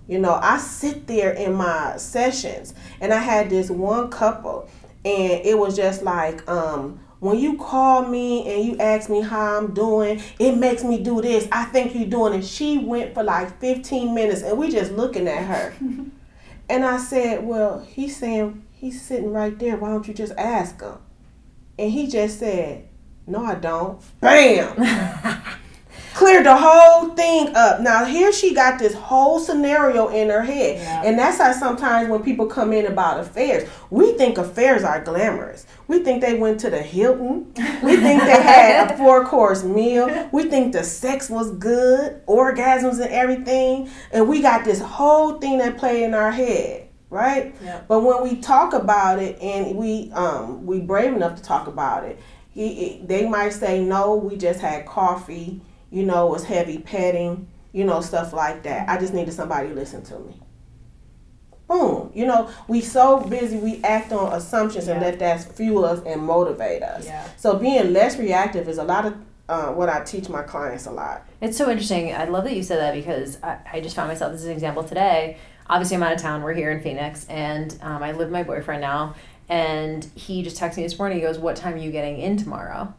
[0.08, 4.68] You know, I sit there in my sessions and I had this one couple
[5.04, 9.56] and it was just like, um, when you call me and you ask me how
[9.56, 11.48] I'm doing, it makes me do this.
[11.50, 12.44] I think you're doing it.
[12.44, 15.74] She went for like 15 minutes and we just looking at her.
[16.68, 19.76] and I said, Well, he's saying he's sitting right there.
[19.76, 20.98] Why don't you just ask him?
[21.78, 22.88] And he just said,
[23.26, 24.00] No, I don't.
[24.20, 25.46] Bam!
[26.14, 27.80] cleared the whole thing up.
[27.80, 30.76] Now here she got this whole scenario in her head.
[30.78, 31.02] Yeah.
[31.04, 35.66] And that's how sometimes when people come in about affairs, we think affairs are glamorous.
[35.88, 37.52] We think they went to the Hilton.
[37.82, 40.28] We think they had a four course meal.
[40.32, 43.90] We think the sex was good, orgasms and everything.
[44.12, 47.54] And we got this whole thing that play in our head right?
[47.62, 47.86] Yep.
[47.86, 52.02] But when we talk about it and we um we brave enough to talk about
[52.02, 52.18] it,
[52.50, 55.60] he, they might say no, we just had coffee
[55.94, 58.88] you know, was heavy petting, you know, stuff like that.
[58.88, 60.40] I just needed somebody to listen to me.
[61.68, 62.10] Boom.
[62.12, 64.94] You know, we so busy we act on assumptions yeah.
[64.94, 67.06] and let that fuel us and motivate us.
[67.06, 67.26] Yeah.
[67.36, 69.16] So being less reactive is a lot of
[69.48, 71.26] uh, what I teach my clients a lot.
[71.40, 72.12] It's so interesting.
[72.12, 74.52] I love that you said that because I, I just found myself, this is an
[74.52, 75.38] example today.
[75.68, 76.42] Obviously, I'm out of town.
[76.42, 79.14] We're here in Phoenix, and um, I live with my boyfriend now.
[79.48, 81.18] And he just texted me this morning.
[81.18, 82.94] He goes, What time are you getting in tomorrow?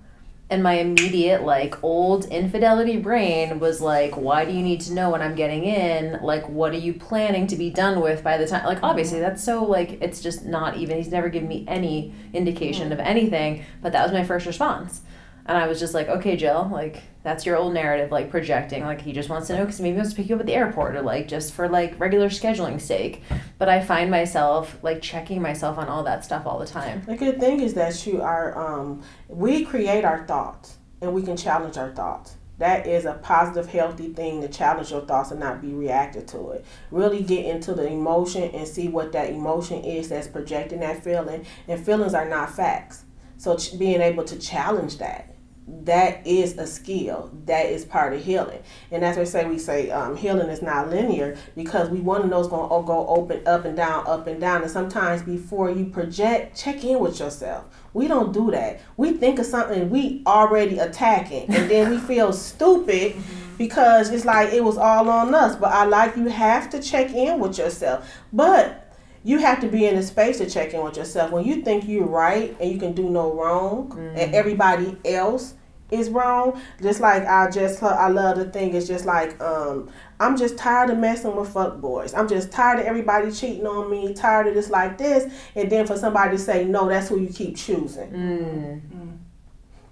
[0.49, 5.09] And my immediate like old infidelity brain was like why do you need to know
[5.09, 6.19] when i'm getting in?
[6.21, 9.29] Like what are you planning to be done with by the time like obviously mm-hmm.
[9.29, 12.93] that's so like it's just not even he's never given me any indication mm-hmm.
[12.93, 15.01] of anything but that was my first response
[15.47, 18.83] and I was just like, okay, Jill, like that's your old narrative, like projecting.
[18.83, 20.47] Like he just wants to know because maybe he wants to pick you up at
[20.47, 23.21] the airport or like just for like regular scheduling sake.
[23.59, 27.03] But I find myself like checking myself on all that stuff all the time.
[27.05, 31.37] The good thing is that you are, um, we create our thoughts and we can
[31.37, 32.37] challenge our thoughts.
[32.57, 36.51] That is a positive, healthy thing to challenge your thoughts and not be reactive to
[36.51, 36.65] it.
[36.89, 41.45] Really get into the emotion and see what that emotion is that's projecting that feeling.
[41.67, 43.03] And feelings are not facts.
[43.37, 45.34] So being able to challenge that
[45.67, 48.61] that is a skill that is part of healing.
[48.91, 52.23] And that's why we say we say um, healing is not linear because we want
[52.23, 54.61] to know it's going to go open up and down up and down.
[54.61, 57.65] And sometimes before you project check in with yourself.
[57.93, 58.81] We don't do that.
[58.97, 61.49] We think of something we already attacking.
[61.49, 63.15] And then we feel stupid
[63.57, 65.55] because it's like it was all on us.
[65.55, 68.07] But i like you have to check in with yourself.
[68.31, 68.84] But
[69.25, 71.31] you have to be in a space to check in with yourself.
[71.31, 74.09] When you think you're right and you can do no wrong, mm.
[74.15, 75.55] and everybody else
[75.89, 78.75] is wrong, just like I just I love the thing.
[78.75, 82.13] It's just like um, I'm just tired of messing with fuck boys.
[82.13, 84.13] I'm just tired of everybody cheating on me.
[84.13, 87.29] Tired of this like this, and then for somebody to say no, that's who you
[87.29, 88.11] keep choosing.
[88.11, 88.81] Mm.
[88.81, 89.17] Mm.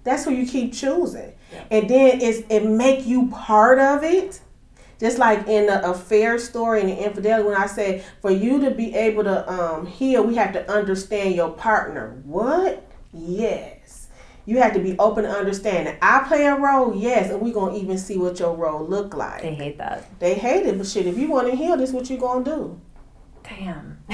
[0.04, 1.64] That's who you keep choosing, yeah.
[1.72, 4.40] and then it's it make you part of it
[5.00, 8.70] just like in the affair story and the infidelity, when I say for you to
[8.70, 12.20] be able to um, heal, we have to understand your partner.
[12.24, 12.86] What?
[13.12, 14.08] Yes.
[14.46, 15.96] You have to be open to understanding.
[16.02, 19.40] I play a role, yes, and we're gonna even see what your role look like.
[19.40, 20.18] They hate that.
[20.20, 22.78] They hate it, but shit, if you want to heal, this what you gonna do.
[23.48, 23.98] Damn.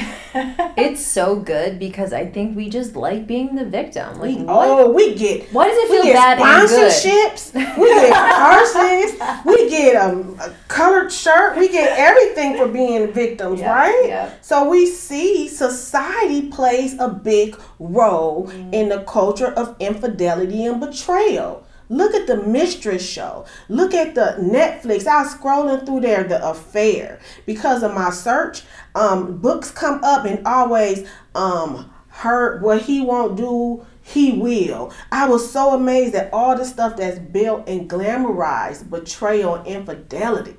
[0.76, 4.18] it's so good because I think we just like being the victim.
[4.18, 5.48] Like, we, oh, we get.
[5.52, 6.38] Why does it feel bad?
[6.38, 7.54] Sponsorships.
[7.78, 9.44] we get purses.
[9.44, 11.56] we get um, a colored shirt.
[11.56, 14.04] We get everything for being victims, yep, right?
[14.06, 14.44] Yep.
[14.44, 18.72] So we see society plays a big role mm.
[18.72, 21.64] in the culture of infidelity and betrayal.
[21.90, 23.44] Look at the Mistress show.
[23.68, 25.08] Look at the Netflix.
[25.08, 27.18] I was scrolling through there, The Affair.
[27.46, 28.62] Because of my search,
[28.94, 34.92] um, books come up and always um, hurt what he won't do, he will.
[35.10, 40.56] I was so amazed at all the stuff that's built and glamorized betrayal and infidelity.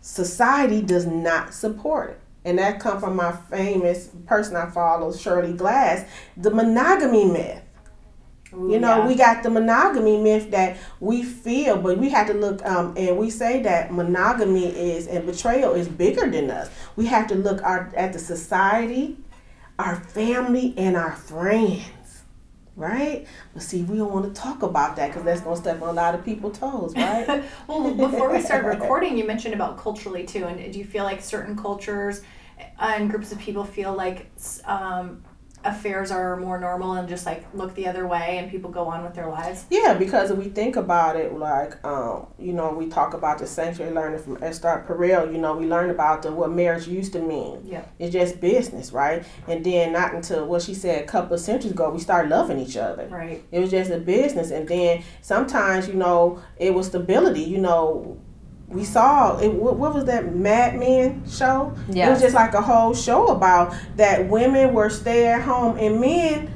[0.00, 2.20] Society does not support it.
[2.44, 7.63] And that come from my famous person I follow, Shirley Glass, the monogamy myth.
[8.56, 9.06] You know, yeah.
[9.06, 13.18] we got the monogamy myth that we feel, but we have to look, um, and
[13.18, 16.70] we say that monogamy is and betrayal is bigger than us.
[16.96, 19.18] We have to look our, at the society,
[19.78, 21.90] our family, and our friends.
[22.76, 23.26] Right?
[23.52, 25.90] But see, we don't want to talk about that because that's going to step on
[25.90, 27.44] a lot of people's toes, right?
[27.68, 30.44] well, before we started recording, you mentioned about culturally too.
[30.46, 32.22] And do you feel like certain cultures
[32.78, 34.30] and groups of people feel like
[34.64, 35.22] um,
[35.64, 39.02] affairs are more normal and just like look the other way and people go on
[39.04, 39.64] with their lives?
[39.70, 43.46] Yeah, because if we think about it, like, um, you know, we talk about the
[43.46, 47.20] sanctuary learning from Esther Perel, you know, we learned about the, what marriage used to
[47.20, 47.60] mean.
[47.64, 47.84] Yeah.
[47.98, 49.24] It's just business, right?
[49.48, 52.58] And then not until what she said a couple of centuries ago, we started loving
[52.58, 53.06] each other.
[53.08, 53.42] Right.
[53.50, 54.50] It was just a business.
[54.50, 57.42] And then sometimes, you know, it was stability.
[57.42, 58.20] You know,
[58.74, 59.52] we saw it.
[59.52, 61.74] What, what was that Mad Men show?
[62.08, 66.00] It was just like a whole show about that women were stay at home and
[66.00, 66.50] men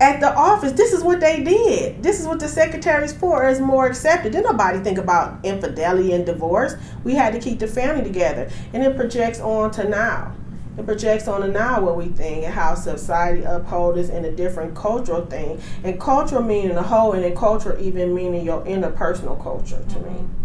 [0.00, 0.72] at the office.
[0.72, 2.02] This is what they did.
[2.02, 4.32] This is what the secretaries for is more accepted.
[4.32, 6.74] Didn't nobody think about infidelity and divorce.
[7.04, 10.34] We had to keep the family together, and it projects on to now.
[10.78, 14.32] It projects on to now what we think and how society upholds this in a
[14.32, 15.60] different cultural thing.
[15.84, 20.10] And cultural meaning a whole, and then culture even meaning your interpersonal culture to me.
[20.10, 20.41] Mm-hmm.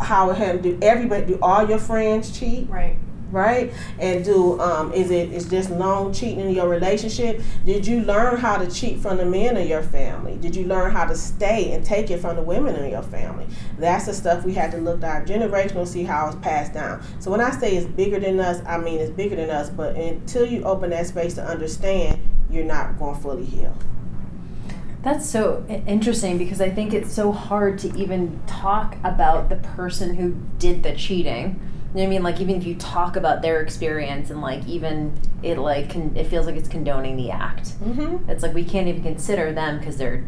[0.00, 2.68] How it had do everybody do all your friends cheat?
[2.68, 2.96] Right.
[3.30, 3.72] right?
[3.98, 7.42] And do um, is it is just long cheating in your relationship?
[7.64, 10.36] Did you learn how to cheat from the men of your family?
[10.36, 13.46] Did you learn how to stay and take it from the women in your family?
[13.78, 17.02] That's the stuff we had to look at generational, see how it's passed down.
[17.20, 19.70] So when I say it's bigger than us, I mean it's bigger than us.
[19.70, 23.76] But until you open that space to understand, you're not going fully heal.
[25.02, 30.14] That's so interesting because I think it's so hard to even talk about the person
[30.14, 31.60] who did the cheating.
[31.94, 32.22] You know what I mean?
[32.22, 36.24] Like even if you talk about their experience and like even it like con- it
[36.24, 37.80] feels like it's condoning the act.
[37.80, 38.30] Mm-hmm.
[38.30, 40.24] It's like we can't even consider them because they're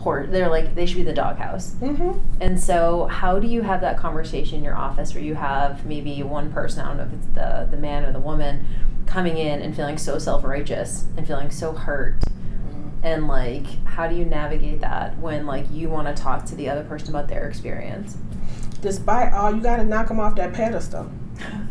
[0.00, 0.26] poor.
[0.26, 1.72] They're like they should be the doghouse.
[1.74, 2.18] Mm-hmm.
[2.40, 6.22] And so, how do you have that conversation in your office where you have maybe
[6.22, 8.66] one person, I don't know if it's the, the man or the woman,
[9.06, 12.22] coming in and feeling so self righteous and feeling so hurt?
[13.02, 16.68] And like, how do you navigate that when like you want to talk to the
[16.68, 18.16] other person about their experience?
[18.82, 21.10] Despite all, you got to knock them off that pedestal.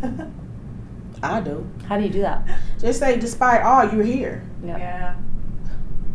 [1.24, 1.70] I do.
[1.88, 2.48] How do you do that?
[2.80, 4.44] Just say, despite all, you're here.
[4.64, 4.78] yeah.
[4.78, 5.16] yeah.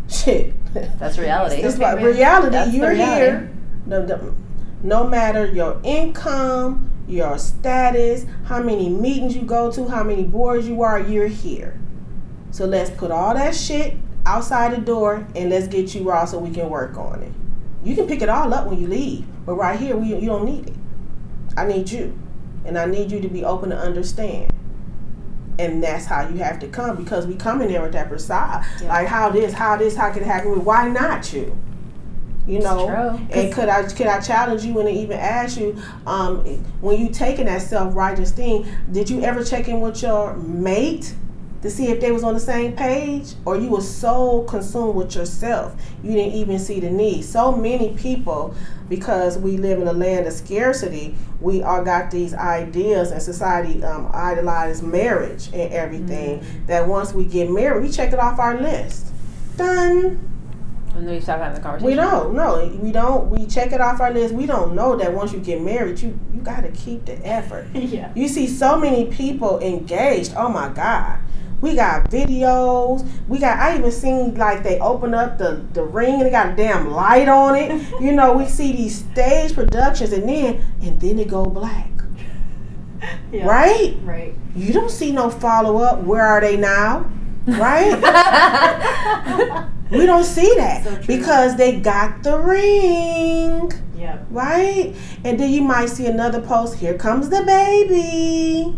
[0.09, 0.55] Shit.
[0.98, 1.57] That's reality.
[1.62, 2.50] It's Okay, like reality.
[2.50, 3.24] That's you're reality.
[3.24, 3.57] here.
[3.87, 4.35] No, no,
[4.83, 10.68] no matter your income, your status, how many meetings you go to, how many boards
[10.68, 11.79] you are, you're here.
[12.50, 16.38] So let's put all that shit outside the door and let's get you raw so
[16.38, 17.32] we can work on it.
[17.84, 20.44] You can pick it all up when you leave, but right here, we, you don't
[20.44, 20.76] need it.
[21.56, 22.18] I need you,
[22.64, 24.52] and I need you to be open to understand.
[25.58, 28.64] And that's how you have to come because we come in there with that facade.
[28.80, 28.88] Yeah.
[28.88, 30.64] Like how this, how this, how could it happen?
[30.64, 31.56] Why not you?
[32.46, 33.26] You know, true.
[33.30, 36.44] and could I could I challenge you and even ask you, um,
[36.80, 41.14] when you taking that self righteous thing, did you ever check in with your mate
[41.64, 45.16] to see if they was on the same page, or you were so consumed with
[45.16, 47.24] yourself you didn't even see the need?
[47.24, 48.55] So many people,
[48.90, 53.83] because we live in a land of scarcity, we all got these ideas, and society
[53.83, 56.44] um, idolize marriage and everything.
[56.66, 59.07] That once we get married, we check it off our list.
[59.57, 60.31] Done.
[60.94, 61.87] And then you stop having the conversation.
[61.87, 62.35] We don't.
[62.35, 63.31] No, we don't.
[63.31, 64.35] We check it off our list.
[64.35, 67.68] We don't know that once you get married, you you got to keep the effort.
[67.74, 68.12] yeah.
[68.14, 70.35] You see so many people engaged.
[70.37, 71.20] Oh my God.
[71.64, 73.09] We got videos.
[73.27, 73.59] We got.
[73.59, 76.90] I even seen like they open up the the ring and they got a damn
[76.90, 77.70] light on it.
[78.05, 81.90] You know, we see these stage productions and then and then it go black.
[83.33, 83.46] Yeah.
[83.46, 83.96] Right?
[84.03, 84.35] Right.
[84.55, 86.03] You don't see no follow up.
[86.03, 87.11] Where are they now?
[87.46, 87.96] Right?
[89.90, 93.72] we don't see that So because they got the ring.
[93.96, 94.27] Yep.
[94.31, 94.94] Right?
[95.24, 98.77] And then you might see another post, here comes the baby.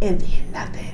[0.00, 0.91] And then nothing.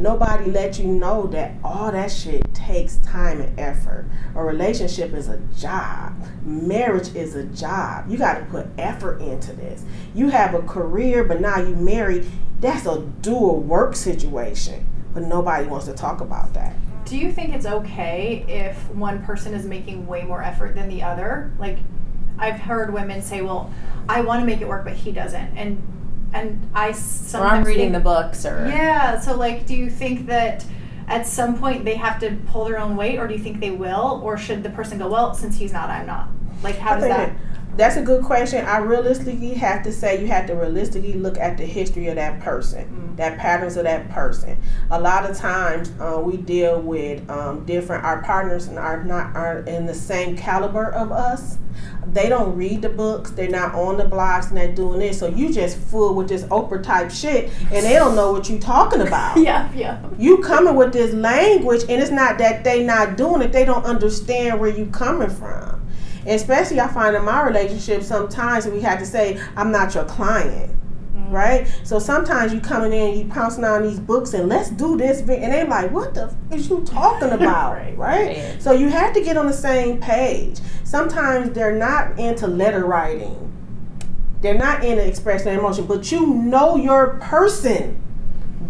[0.00, 4.06] Nobody let you know that all that shit takes time and effort.
[4.34, 6.14] A relationship is a job.
[6.42, 8.10] Marriage is a job.
[8.10, 9.84] You got to put effort into this.
[10.14, 12.24] You have a career, but now you married.
[12.60, 14.86] That's a dual work situation.
[15.12, 16.74] But nobody wants to talk about that.
[17.04, 21.02] Do you think it's okay if one person is making way more effort than the
[21.02, 21.52] other?
[21.58, 21.76] Like,
[22.38, 23.70] I've heard women say, "Well,
[24.08, 25.82] I want to make it work, but he doesn't," and
[26.32, 29.18] and I Or sometimes I'm reading think- the books or Yeah.
[29.20, 30.64] So, like, do you think that
[31.08, 33.70] at some point they have to pull their own weight, or do you think they
[33.72, 36.28] will, or should the person go, "Well, since he's not, I'm not"?
[36.62, 37.32] Like, how does that?
[37.76, 38.64] That's a good question.
[38.66, 42.40] I realistically have to say you have to realistically look at the history of that
[42.40, 43.16] person, Mm.
[43.16, 44.58] that patterns of that person.
[44.90, 48.04] A lot of times uh, we deal with um, different.
[48.04, 51.56] Our partners and are not are in the same caliber of us.
[52.12, 53.30] They don't read the books.
[53.30, 55.18] They're not on the blogs and they're doing this.
[55.18, 58.58] So you just full with this Oprah type shit, and they don't know what you're
[58.58, 59.36] talking about.
[59.40, 59.72] Yeah.
[59.72, 60.02] Yeah.
[60.18, 63.84] You coming with this language, and it's not that they not doing it; they don't
[63.84, 65.80] understand where you coming from.
[66.26, 70.70] Especially, I find in my relationship sometimes we have to say, "I'm not your client."
[71.16, 71.32] Mm-hmm.
[71.32, 71.80] right?
[71.84, 75.28] So sometimes you coming in, you pouncing on these books and let's do this, and
[75.28, 77.96] they're like, what the f- is you talking about, Right.
[77.98, 78.26] right?
[78.36, 78.62] Right.
[78.62, 80.58] So you have to get on the same page.
[80.84, 83.46] Sometimes they're not into letter writing.
[84.40, 87.99] They're not into expressing their emotion, but you know your person.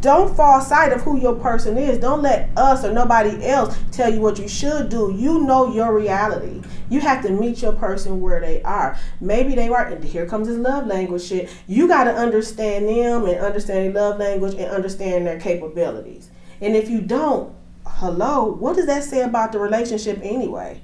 [0.00, 1.98] Don't fall sight of who your person is.
[1.98, 5.14] Don't let us or nobody else tell you what you should do.
[5.14, 6.62] You know your reality.
[6.88, 8.98] You have to meet your person where they are.
[9.20, 11.50] Maybe they are, and here comes this love language shit.
[11.66, 16.30] You got to understand them and understand their love language and understand their capabilities.
[16.62, 17.54] And if you don't,
[17.86, 20.80] hello, what does that say about the relationship anyway?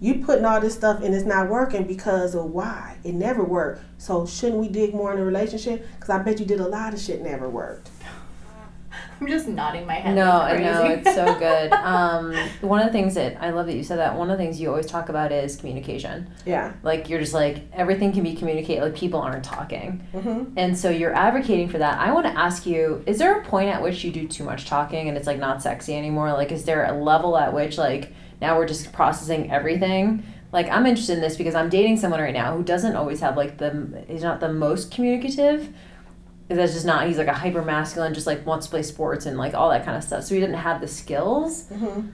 [0.00, 2.98] You putting all this stuff and it's not working because of why?
[3.04, 3.84] It never worked.
[3.98, 5.86] So shouldn't we dig more in the relationship?
[5.94, 7.88] Because I bet you did a lot of shit never worked.
[9.22, 10.14] I'm just nodding my head.
[10.16, 11.72] No, like I know it's so good.
[11.72, 14.16] Um, one of the things that I love that you said that.
[14.16, 16.28] One of the things you always talk about is communication.
[16.44, 16.72] Yeah.
[16.82, 18.82] Like you're just like everything can be communicated.
[18.82, 20.54] Like people aren't talking, Mm-hmm.
[20.58, 21.98] and so you're advocating for that.
[21.98, 24.66] I want to ask you: Is there a point at which you do too much
[24.66, 26.32] talking and it's like not sexy anymore?
[26.32, 30.24] Like, is there a level at which like now we're just processing everything?
[30.52, 33.36] Like I'm interested in this because I'm dating someone right now who doesn't always have
[33.38, 35.68] like the is not the most communicative.
[36.56, 37.06] That's just not.
[37.06, 39.84] He's like a hyper masculine, just like wants to play sports and like all that
[39.84, 40.24] kind of stuff.
[40.24, 41.64] So he didn't have the skills.
[41.64, 42.08] Mm-hmm.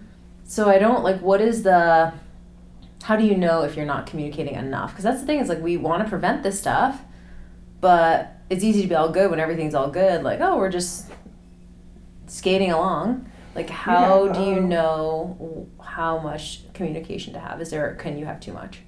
[0.44, 1.20] So I don't like.
[1.20, 2.12] What is the?
[3.02, 4.90] How do you know if you're not communicating enough?
[4.90, 5.40] Because that's the thing.
[5.40, 7.00] Is like we want to prevent this stuff,
[7.80, 10.22] but it's easy to be all good when everything's all good.
[10.22, 11.10] Like oh, we're just
[12.26, 13.30] skating along.
[13.54, 17.60] Like how Yeah, do you um, know how much communication to have?
[17.60, 17.94] Is there?
[17.96, 18.80] Can you have too much?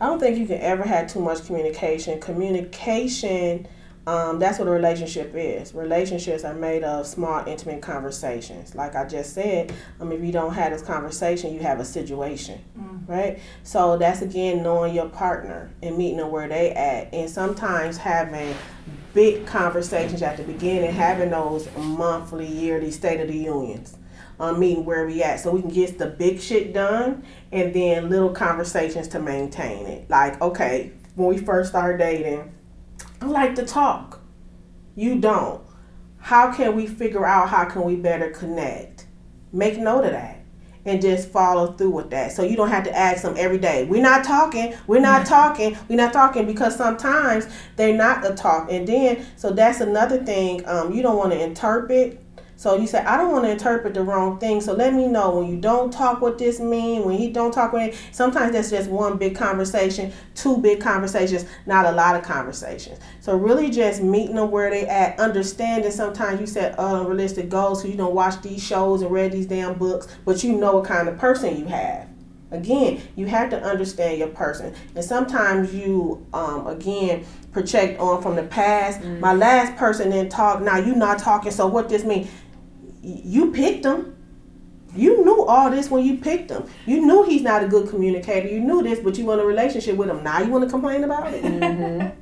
[0.00, 2.20] I don't think you can ever have too much communication.
[2.20, 3.66] Communication,
[4.06, 5.74] um, that's what a relationship is.
[5.74, 8.74] Relationships are made of small, intimate conversations.
[8.74, 12.62] Like I just said, um, if you don't have this conversation, you have a situation,
[13.06, 13.38] right?
[13.62, 18.54] So that's again knowing your partner and meeting them where they at, and sometimes having
[19.14, 23.96] big conversations at the beginning, having those monthly, yearly State of the Unions.
[24.40, 28.10] Um, meeting where we at so we can get the big shit done and then
[28.10, 30.10] little conversations to maintain it.
[30.10, 32.52] Like, okay, when we first started dating,
[33.28, 34.20] like to talk.
[34.94, 35.62] You don't.
[36.18, 39.06] How can we figure out how can we better connect?
[39.52, 40.44] Make note of that
[40.86, 42.32] and just follow through with that.
[42.32, 43.84] So you don't have to ask them every day.
[43.84, 44.74] We're not talking.
[44.86, 45.76] We're not talking.
[45.88, 47.46] We're not talking because sometimes
[47.76, 48.70] they're not a talk.
[48.70, 50.66] And then so that's another thing.
[50.66, 52.20] Um, you don't want to interpret.
[52.56, 54.60] So you say, I don't want to interpret the wrong thing.
[54.60, 57.72] So let me know when you don't talk what this mean, when he don't talk
[57.72, 62.22] what it, sometimes that's just one big conversation, two big conversations, not a lot of
[62.22, 63.00] conversations.
[63.24, 67.88] So really just meeting them where they at, understanding sometimes you set unrealistic goals so
[67.88, 71.08] you don't watch these shows and read these damn books, but you know what kind
[71.08, 72.06] of person you have.
[72.50, 74.74] Again, you have to understand your person.
[74.94, 79.02] And sometimes you um again project on from the past.
[79.02, 82.28] My last person didn't talk, now you not talking, so what this mean?
[83.02, 84.13] Y- You picked him.
[84.96, 86.64] You knew all this when you picked him.
[86.86, 88.48] You knew he's not a good communicator.
[88.48, 90.22] You knew this, but you want a relationship with him.
[90.22, 92.14] Now you want to complain about it,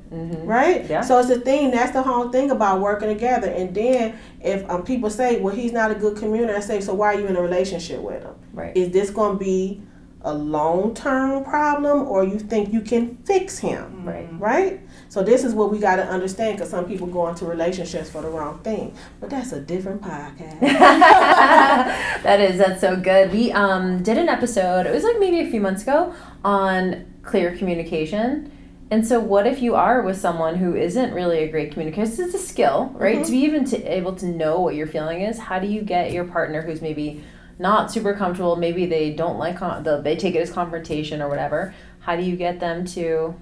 [0.44, 0.88] right?
[0.88, 1.02] Yeah.
[1.02, 1.70] So it's the thing.
[1.70, 3.48] That's the whole thing about working together.
[3.48, 6.94] And then if um, people say, "Well, he's not a good communicator," I say, "So
[6.94, 8.34] why are you in a relationship with him?
[8.52, 8.76] Right.
[8.76, 9.82] Is this going to be
[10.24, 14.28] a long term problem, or you think you can fix him?" Right.
[14.38, 14.80] Right?
[15.08, 18.22] So this is what we got to understand because some people go into relationships for
[18.22, 18.94] the wrong thing.
[19.20, 20.60] But that's a different podcast.
[20.60, 23.32] that is that's so good.
[23.32, 24.86] We um did an episode.
[24.86, 26.14] It was like maybe a few months ago
[26.44, 28.50] on clear communication.
[28.90, 32.06] And so, what if you are with someone who isn't really a great communicator?
[32.06, 33.24] 'Cause It's a skill, right?
[33.24, 35.38] To be even to able to know what your feeling is.
[35.38, 37.22] How do you get your partner who's maybe
[37.58, 38.56] not super comfortable?
[38.56, 41.74] Maybe they don't like con- the, they take it as confrontation or whatever.
[42.00, 43.34] How do you get them to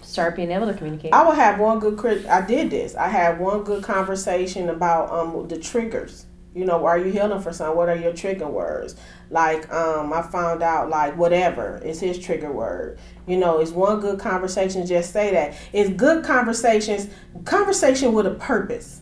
[0.00, 1.12] start being able to communicate?
[1.12, 1.98] I will have one good.
[1.98, 2.94] crit- I did this.
[2.94, 6.26] I had one good conversation about um the triggers.
[6.54, 7.76] You know, are you healing for something?
[7.76, 8.94] What are your trigger words?
[9.30, 12.98] Like, um, I found out like whatever is his trigger word.
[13.26, 14.86] You know, it's one good conversation.
[14.86, 15.54] Just say that.
[15.72, 17.08] It's good conversations.
[17.44, 19.00] Conversation with a purpose.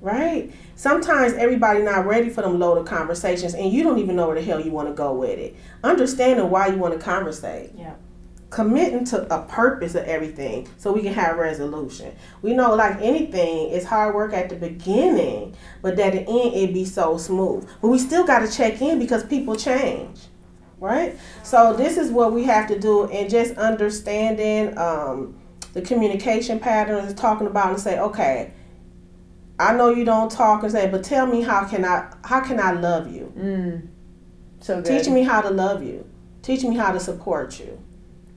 [0.00, 0.52] Right?
[0.80, 4.40] Sometimes everybody not ready for them loaded conversations, and you don't even know where the
[4.40, 5.54] hell you want to go with it.
[5.84, 7.92] Understanding why you want to conversate Yeah.
[8.48, 12.12] committing to a purpose of everything so we can have resolution.
[12.40, 16.72] We know like anything, it's hard work at the beginning, but at the end it
[16.72, 17.68] be so smooth.
[17.82, 20.28] But we still got to check in because people change.
[20.80, 21.14] Right?
[21.42, 25.34] So this is what we have to do and just understanding um,
[25.74, 28.52] the communication patterns talking about and say, okay,
[29.60, 32.58] I know you don't talk and say, but tell me how can I how can
[32.58, 33.32] I love you?
[33.36, 33.88] Mm.
[34.60, 34.86] So good.
[34.86, 36.06] Teach me how to love you.
[36.42, 37.78] Teach me how to support you.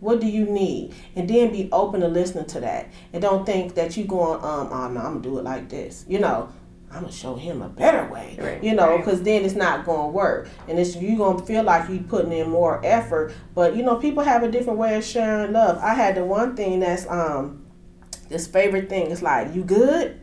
[0.02, 0.94] What do you need?
[1.16, 2.92] And then be open to listening to that.
[3.14, 6.04] And don't think that you going, um, oh no, I'm gonna do it like this.
[6.10, 6.50] You know,
[6.92, 8.38] I'm gonna show him a better way.
[8.38, 8.62] Right.
[8.62, 8.98] You know, Right.
[8.98, 12.50] because then it's not gonna work, and it's you gonna feel like you putting in
[12.50, 13.32] more effort.
[13.56, 15.78] But you know, people have a different way of sharing love.
[15.82, 17.66] I had the one thing that's um,
[18.28, 19.10] this favorite thing.
[19.10, 20.20] It's like you good.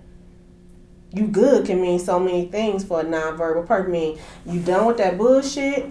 [1.13, 3.91] You good can mean so many things for a nonverbal person.
[3.91, 5.87] Mean you done with that bullshit?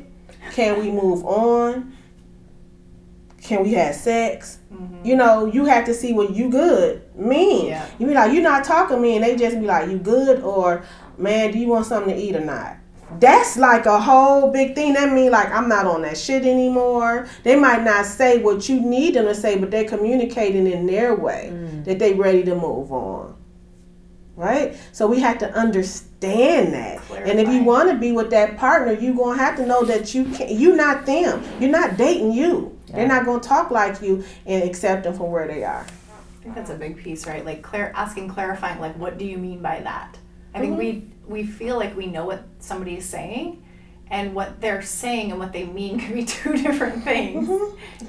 [0.51, 1.95] Can we move on?
[3.41, 4.59] Can we have sex?
[4.74, 5.05] Mm-hmm.
[5.05, 7.67] You know, you have to see what you good mean.
[7.67, 7.89] Yeah.
[7.97, 10.41] You be like, you not talking to me, and they just be like, you good,
[10.41, 10.84] or
[11.17, 12.78] man, do you want something to eat or not?
[13.20, 14.93] That's like a whole big thing.
[14.93, 17.28] That mean like I'm not on that shit anymore.
[17.43, 21.15] They might not say what you need them to say, but they're communicating in their
[21.15, 21.84] way mm.
[21.86, 23.36] that they ready to move on.
[24.40, 24.78] Right?
[24.94, 27.02] So we have to understand that.
[27.12, 30.16] And if you want to be with that partner, you're gonna have to know that
[30.16, 30.52] you can't.
[30.52, 31.44] you're not them.
[31.60, 32.80] You're not dating you.
[32.88, 35.86] They're not gonna talk like you and accept them for where they are.
[35.86, 37.46] I think that's a big piece, right?
[37.46, 40.18] Like clar- asking, clarifying, like, what do you mean by that?
[40.54, 40.80] I think mm-hmm.
[41.28, 43.62] we we feel like we know what somebody is saying,
[44.12, 47.49] and what they're saying and what they mean can be two different things.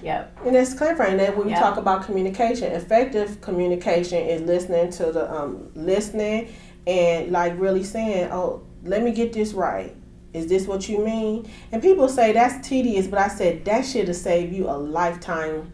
[0.03, 0.39] Yep.
[0.47, 5.33] And that's clarifying that when we talk about communication, effective communication is listening to the
[5.33, 6.53] um, listening
[6.87, 9.95] and like really saying, "Oh, let me get this right.
[10.33, 14.09] Is this what you mean?" And people say that's tedious, but I said that should
[14.09, 15.73] have saved you a lifetime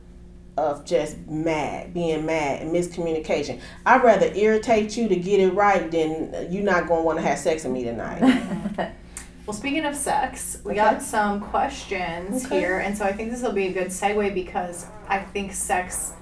[0.56, 3.60] of just mad, being mad and miscommunication.
[3.84, 7.22] I'd rather irritate you to get it right than uh, you not gonna want to
[7.22, 8.92] have sex with me tonight.
[9.46, 10.80] Well, speaking of sex, we Okay.
[10.80, 12.58] got some questions Okay.
[12.60, 16.14] here, and so I think this will be a good segue because I think sex,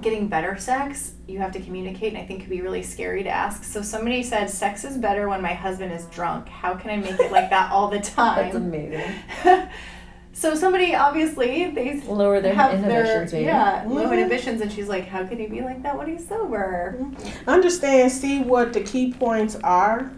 [0.00, 3.30] getting better sex, you have to communicate, and I think could be really scary to
[3.30, 3.64] ask.
[3.64, 6.48] So somebody said, "Sex is better when my husband is drunk.
[6.48, 9.12] How can I make it like that all the That's time?" amazing.
[10.32, 13.44] so somebody obviously they Lower their inhibitions, their maybe.
[13.46, 14.12] yeah low Mhm.
[14.18, 16.96] inhibitions, and she's like, "How can he be like that when he's sober?"
[17.48, 20.12] understand, see what the key points are,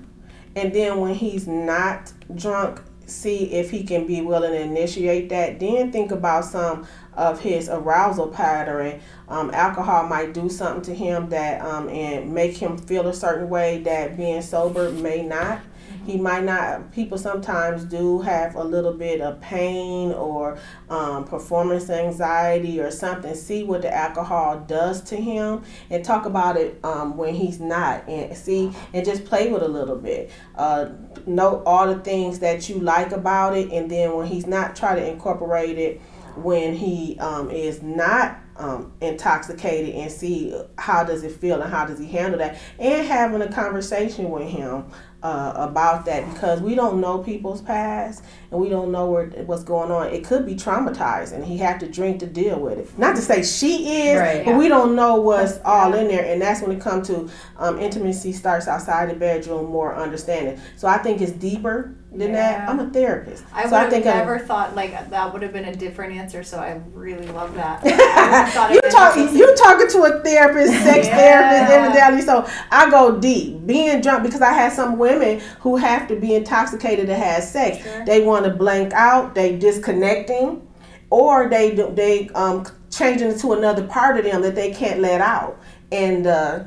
[0.58, 5.60] and then when he's not drunk, see if he can be willing to initiate that.
[5.60, 9.00] Then think about some of his arousal pattern.
[9.28, 13.48] Um, alcohol might do something to him that um, and make him feel a certain
[13.48, 15.60] way that being sober may not.
[16.08, 16.90] He might not.
[16.90, 23.34] People sometimes do have a little bit of pain or um, performance anxiety or something.
[23.34, 28.08] See what the alcohol does to him and talk about it um, when he's not.
[28.08, 30.30] And see and just play with a little bit.
[30.54, 30.92] Uh,
[31.26, 34.94] note all the things that you like about it, and then when he's not, try
[34.94, 36.00] to incorporate it
[36.36, 41.84] when he um, is not um, intoxicated and see how does it feel and how
[41.86, 44.84] does he handle that and having a conversation with him
[45.22, 49.62] uh, about that because we don't know people's past and we don't know where, what's
[49.64, 52.98] going on it could be traumatized and he had to drink to deal with it
[52.98, 54.44] not to say she is Right.
[54.44, 57.28] but we don't know what's all in there and that's when it comes to
[57.58, 62.66] um, intimacy starts outside the bedroom more understanding so i think it's deeper than that
[62.68, 65.52] i'm a therapist I so have I think I'm- never thought like that would have
[65.52, 66.42] been a different answer.
[66.42, 67.80] So I really love that.
[67.84, 71.16] I you talk, you talking to a therapist, sex Yeah.
[71.16, 72.22] therapist, evidently.
[72.22, 73.66] So I go deep.
[73.66, 77.82] Being drunk because I had some women who have to be intoxicated to have sex.
[77.82, 78.04] Sure.
[78.06, 79.34] They want to blank out.
[79.34, 80.66] They disconnecting,
[81.10, 85.58] or they they um changing into another part of them that they can't let out,
[85.92, 86.64] and uh,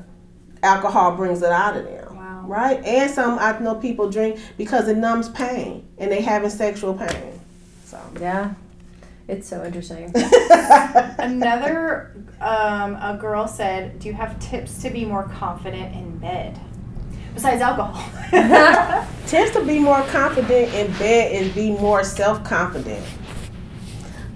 [0.63, 2.15] alcohol brings it out of them.
[2.15, 2.43] Wow.
[2.47, 6.93] Right, and some I know people drink because it numbs pain, and they having sexual
[6.93, 7.39] pain.
[7.85, 8.53] So Yeah.
[9.27, 10.11] It's so interesting.
[11.17, 16.59] Another um, a girl said, "Do you have tips to be more confident in bed
[17.33, 18.09] besides alcohol?"
[19.27, 23.05] Tends to be more confident in bed and be more self confident.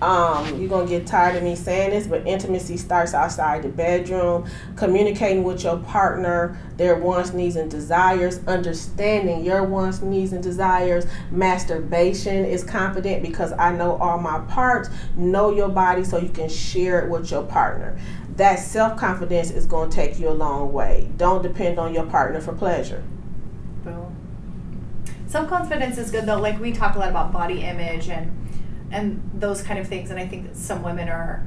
[0.02, 4.48] Um, you're gonna get tired of me saying this, but intimacy starts outside the bedroom.
[4.76, 8.39] Communicating with your partner, their wants, needs, and desires.
[8.46, 11.06] Understanding your wants, needs, and desires.
[11.32, 14.89] Masturbation is confident because I know all my parts.
[15.16, 17.98] Know your body so you can share it with your partner.
[18.36, 21.10] That self confidence is gonna take you a long way.
[21.18, 23.04] Don't depend on your partner for pleasure.
[23.84, 24.16] Boom.
[25.28, 26.40] Self confidence is good though.
[26.40, 28.32] Like we talk a lot about body image and
[28.92, 31.46] and those kind of things, and I think that some women are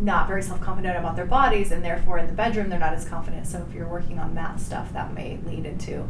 [0.00, 3.06] not very self confident about their bodies, and therefore in the bedroom they're not as
[3.06, 3.46] confident.
[3.46, 6.06] So if you're working on that stuff, that may lead into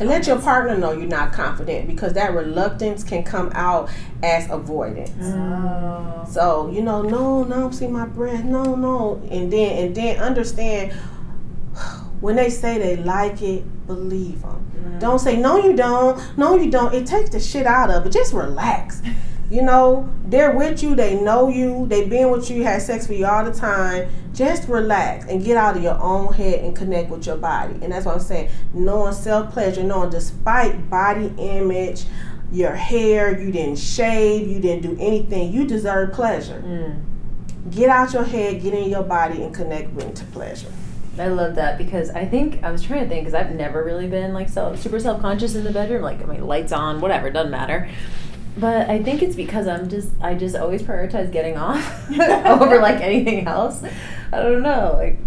[0.00, 3.90] And let your partner know you're not confident because that reluctance can come out
[4.22, 5.10] as avoidance.
[5.20, 10.18] oh, So you know, no, no, see my breath, no, no, and then and then
[10.18, 10.92] understand
[12.20, 14.70] when they say they like it, believe them.
[14.76, 15.00] Mm.
[15.00, 16.94] Don't say no, you don't, no, you don't.
[16.94, 18.12] It takes the shit out of it.
[18.12, 19.02] Just relax.
[19.50, 23.18] You know, they're with you, they know you, They've been with you, had sex with
[23.18, 24.10] you all the time.
[24.38, 27.74] Just relax and get out of your own head and connect with your body.
[27.82, 28.50] And that's what I'm saying.
[28.72, 32.04] Knowing self pleasure, knowing despite body image,
[32.52, 36.62] your hair, you didn't shave, you didn't do anything, you deserve pleasure.
[36.64, 37.02] Mm.
[37.74, 40.70] Get out your head, get in your body, and connect with to pleasure.
[41.18, 44.06] I love that because I think I was trying to think because I've never really
[44.06, 46.02] been like self, super self conscious in the bedroom.
[46.02, 47.90] Like my lights on, whatever, doesn't matter.
[48.56, 52.10] But I think it's because I'm just I just always prioritize getting off
[52.46, 53.82] over like anything else.
[54.32, 54.94] I don't know.
[54.96, 55.18] Like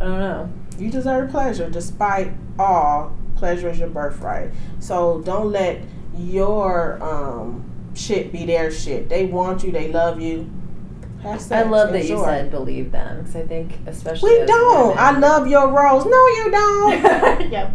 [0.00, 0.52] I don't know.
[0.78, 3.16] You deserve pleasure despite all.
[3.36, 4.50] Pleasure is your birthright.
[4.80, 5.82] So don't let
[6.16, 7.64] your um,
[7.94, 9.08] shit be their shit.
[9.08, 10.50] They want you, they love you.
[11.24, 14.98] I love that you said believe them because I think especially We don't.
[14.98, 16.04] I love your rose.
[16.04, 17.50] No, you don't.
[17.50, 17.72] yep.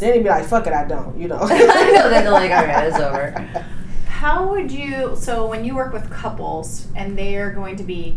[0.00, 1.18] Then he'd be like, fuck it, I don't.
[1.18, 1.38] You know.
[1.42, 2.10] I know.
[2.10, 3.64] Then they're like, okay, it's over.
[4.06, 5.16] How would you?
[5.16, 8.16] So when you work with couples and they are going to be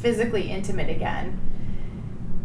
[0.00, 1.40] physically intimate again,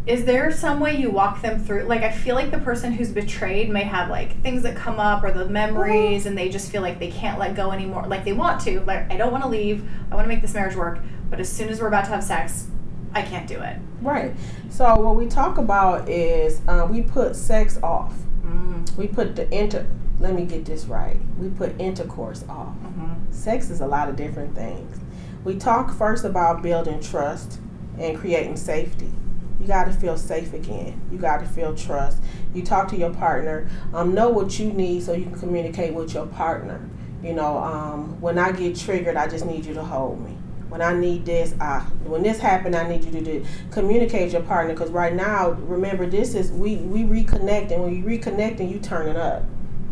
[0.08, 1.84] is there some way you walk them through?
[1.84, 5.24] Like I feel like the person who's betrayed may have like things that come up
[5.24, 8.08] or the memories, and they just feel like they can't let go anymore.
[8.08, 8.82] Like they want to.
[8.82, 9.88] Like I don't want to leave.
[10.12, 11.00] I want to make this marriage work.
[11.30, 12.68] But as soon as we're about to have sex,
[13.14, 13.78] I can't do it.
[14.02, 14.34] Right.
[14.70, 18.14] So what we talk about is uh, we put sex off.
[18.46, 18.98] Mm.
[18.98, 19.88] We put the inter.
[20.20, 21.20] Let me get this right.
[21.40, 22.76] We put intercourse off.
[22.76, 23.32] Mm-hmm.
[23.32, 25.00] Sex is a lot of different things.
[25.44, 27.60] We talk first about building trust
[27.98, 29.12] and creating safety.
[29.60, 31.00] You got to feel safe again.
[31.12, 32.22] You got to feel trust.
[32.54, 33.70] You talk to your partner.
[33.94, 36.88] Um, know what you need so you can communicate with your partner.
[37.24, 40.38] You know, um, when I get triggered, I just need you to hold me.
[40.72, 44.34] When I need this, I when this happened, I need you to do communicate with
[44.34, 44.74] your partner.
[44.74, 48.80] Because right now, remember, this is we we reconnect, and when you reconnect, and you
[48.80, 49.44] turn it up,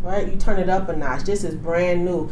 [0.02, 0.26] right?
[0.32, 1.24] You turn it up a notch.
[1.26, 2.32] This is brand new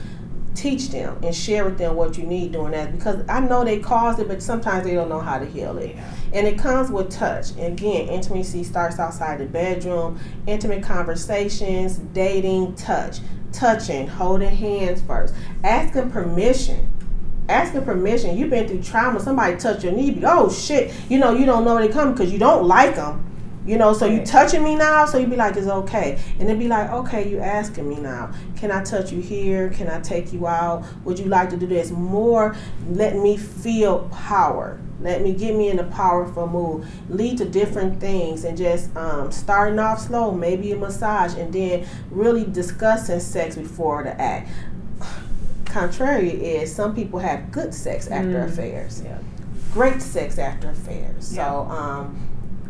[0.55, 3.79] teach them and share with them what you need doing that because I know they
[3.79, 5.95] caused it, but sometimes they don't know how to heal it.
[6.33, 7.51] And it comes with touch.
[7.51, 13.19] And again, intimacy starts outside the bedroom, intimate conversations, dating, touch,
[13.51, 16.91] touching, holding hands first, asking permission.
[17.49, 18.37] Asking permission.
[18.37, 19.19] You've been through trauma.
[19.19, 20.19] Somebody touched your knee.
[20.23, 20.93] Oh shit.
[21.09, 23.23] You know you don't know they come because you don't like them.
[23.67, 26.17] You know, so you touching me now, so you'd be like, it's okay.
[26.39, 28.31] And then be like, okay, you asking me now.
[28.55, 29.69] Can I touch you here?
[29.71, 30.85] Can I take you out?
[31.03, 31.91] Would you like to do this?
[31.91, 32.55] More,
[32.87, 34.79] let me feel power.
[35.01, 36.87] Let me get me in a powerful mood.
[37.09, 41.85] Lead to different things and just um, starting off slow, maybe a massage, and then
[42.09, 44.49] really discussing sex before the act.
[45.81, 48.45] Contrary is some people have good sex after Mm.
[48.47, 49.17] affairs Yeah.
[49.75, 51.31] great sex after affairs.
[51.35, 51.51] Yeah.
[51.51, 52.17] So um,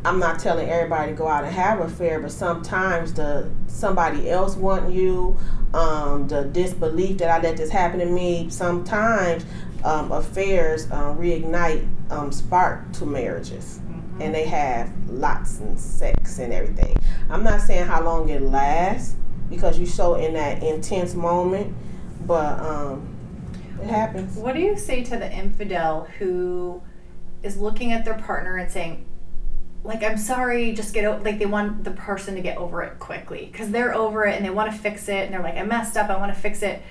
[0.03, 4.29] I'm not telling everybody to go out and have an affair, but sometimes the somebody
[4.29, 5.37] else want you,
[5.73, 8.49] um, the disbelief that I let this happen to me.
[8.49, 9.45] Sometimes
[9.85, 13.79] um, affairs um, reignite um, spark to marriages.
[14.19, 16.97] And they have lots and sex and everything.
[17.29, 19.15] I'm not saying how long it lasts
[19.49, 21.73] because you're so in that intense moment,
[22.25, 23.15] but um,
[23.81, 24.35] it happens.
[24.37, 26.81] What do you say to the infidel who
[27.43, 29.05] is looking at their partner and saying,
[29.83, 32.99] like, I'm sorry, just get over, like, they want the person to get over it
[32.99, 35.63] quickly because they're over it and they want to fix it and they're like, I
[35.63, 36.81] messed up, I want to fix it.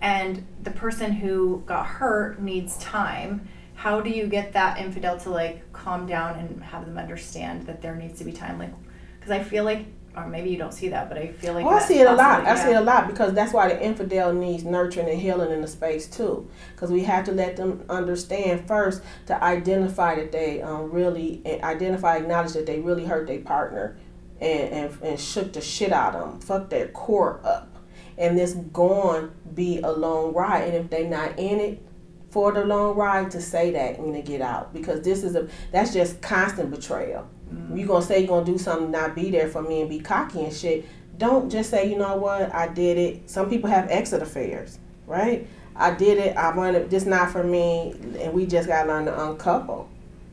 [0.00, 3.48] And the person who got hurt needs time.
[3.74, 7.82] How do you get that infidel to, like, calm down and have them understand that
[7.82, 8.58] there needs to be time?
[8.58, 8.72] Like,
[9.18, 9.86] because I feel like,
[10.24, 12.12] or maybe you don't see that, but I feel like Oh, I see it a
[12.12, 12.44] lot.
[12.44, 15.50] possible, I see it a lot because that's why the infidel needs nurturing and healing
[15.50, 16.48] in the space too.
[16.74, 22.16] Because we have to let them understand first to identify that they um, really identify,
[22.16, 23.96] acknowledge that they really hurt their partner,
[24.40, 27.76] and, and and shook the shit out of them, fuck their core up,
[28.16, 30.64] and this going be a long ride.
[30.64, 31.82] And if they not in it
[32.30, 35.48] for the long ride, to say that and to get out because this is a
[35.72, 37.26] that's just constant betrayal.
[37.74, 40.44] You gonna say you're gonna do something, not be there for me, and be cocky
[40.44, 40.86] and shit.
[41.18, 43.28] Don't just say, you know what, I did it.
[43.28, 45.46] Some people have exit affairs, right?
[45.74, 46.36] I did it.
[46.36, 49.88] I wanted this not for me, and we just gotta learn to uncouple.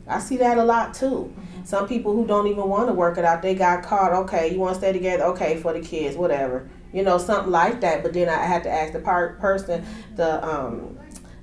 [0.08, 1.32] I see that a lot too.
[1.64, 4.12] Some people who don't even want to work it out, they got caught.
[4.12, 5.24] Okay, you want to stay together?
[5.24, 6.68] Okay, for the kids, whatever.
[6.92, 8.02] You know, something like that.
[8.02, 10.95] But then I had to ask the part person, the um,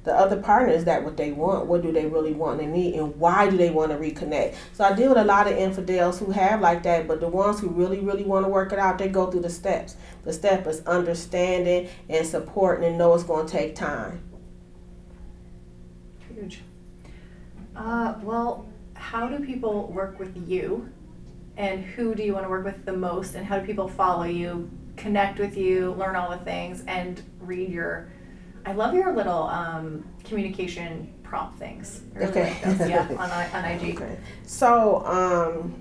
[0.04, 2.96] the other partner is that what they want what do they really want and need
[2.96, 6.20] and why do they want to reconnect so i deal with a lot of infidels
[6.20, 8.98] who have like that but the ones who really really want to work it out
[8.98, 13.46] they go through the steps the step is understanding and supporting and know it's going
[13.46, 14.22] to take time
[16.34, 16.62] Huge.
[17.76, 20.90] Uh, well, how do people work with you?
[21.58, 23.36] And who do you want to work with the most?
[23.36, 27.70] And how do people follow you connect with you, learn all the things, and read
[27.70, 28.10] your.
[28.66, 32.02] I love your little um, communication prompt things.
[32.14, 32.58] Really Okay.
[32.66, 32.90] like those.
[32.90, 33.96] Yeah, on, on IG.
[34.02, 34.18] Okay.
[34.44, 35.76] So, um,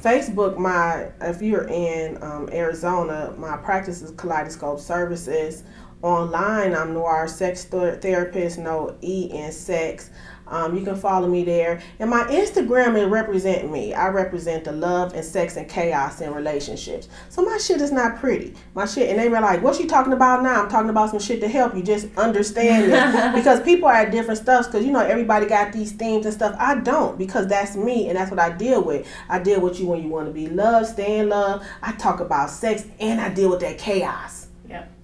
[0.00, 5.62] Facebook, my if you're in um, Arizona, my practice is Kaleidoscope Services.
[6.02, 10.10] Online, I'm Noir Sex Therapist, no E in sex.
[10.48, 11.80] Um, you can follow me there.
[11.98, 13.94] And my Instagram is represent me.
[13.94, 17.08] I represent the love and sex and chaos in relationships.
[17.28, 18.54] So my shit is not pretty.
[18.74, 21.18] My shit, and they were like, "What she talking about now?" I'm talking about some
[21.18, 24.68] shit to help you just understand this because people are at different stuffs.
[24.68, 26.54] Because you know everybody got these themes and stuff.
[26.58, 29.06] I don't because that's me and that's what I deal with.
[29.28, 31.66] I deal with you when you want to be loved, stay in love.
[31.82, 34.45] I talk about sex and I deal with that chaos.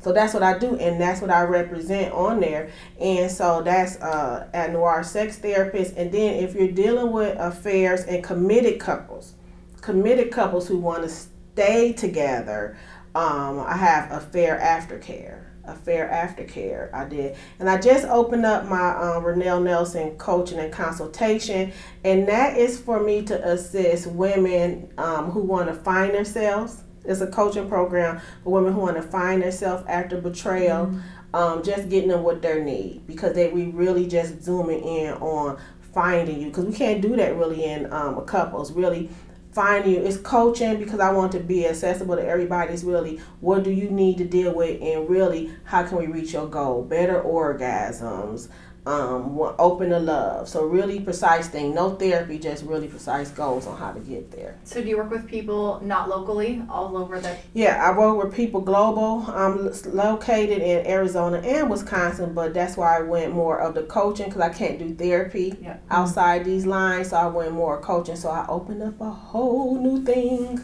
[0.02, 2.70] So that's what I do, and that's what I represent on there.
[3.00, 5.96] And so that's uh, at Noir Sex Therapist.
[5.96, 9.34] And then if you're dealing with affairs and committed couples,
[9.80, 12.76] committed couples who want to stay together,
[13.14, 15.44] um, I have affair aftercare.
[15.64, 20.72] Affair aftercare, I did, and I just opened up my um, Renelle Nelson coaching and
[20.72, 21.70] consultation,
[22.02, 26.82] and that is for me to assist women um, who want to find themselves.
[27.04, 30.94] It's a coaching program for women who want to find themselves after betrayal,
[31.34, 35.58] um, just getting them what they need because they we really just zooming in on
[35.92, 39.08] finding you because we can't do that really in um, a couples really
[39.52, 40.00] finding you.
[40.00, 42.72] It's coaching because i want to be accessible to everybody.
[42.72, 46.32] It's really what do you need to deal with and really how can we reach
[46.32, 46.82] your goal?
[46.82, 48.48] Better orgasms
[48.84, 53.76] um, open to love so really precise thing no therapy just really precise goals on
[53.78, 57.36] how to get there So do you work with people not locally, all over the?
[57.54, 59.24] yeah, I work with people global.
[59.28, 64.26] I'm located in Arizona and Wisconsin, but that's why I went more of the coaching
[64.26, 65.76] because I can't do therapy Yeah.
[65.90, 67.10] outside these lines.
[67.10, 68.16] So I went more coaching.
[68.16, 70.60] So I opened up a whole new thing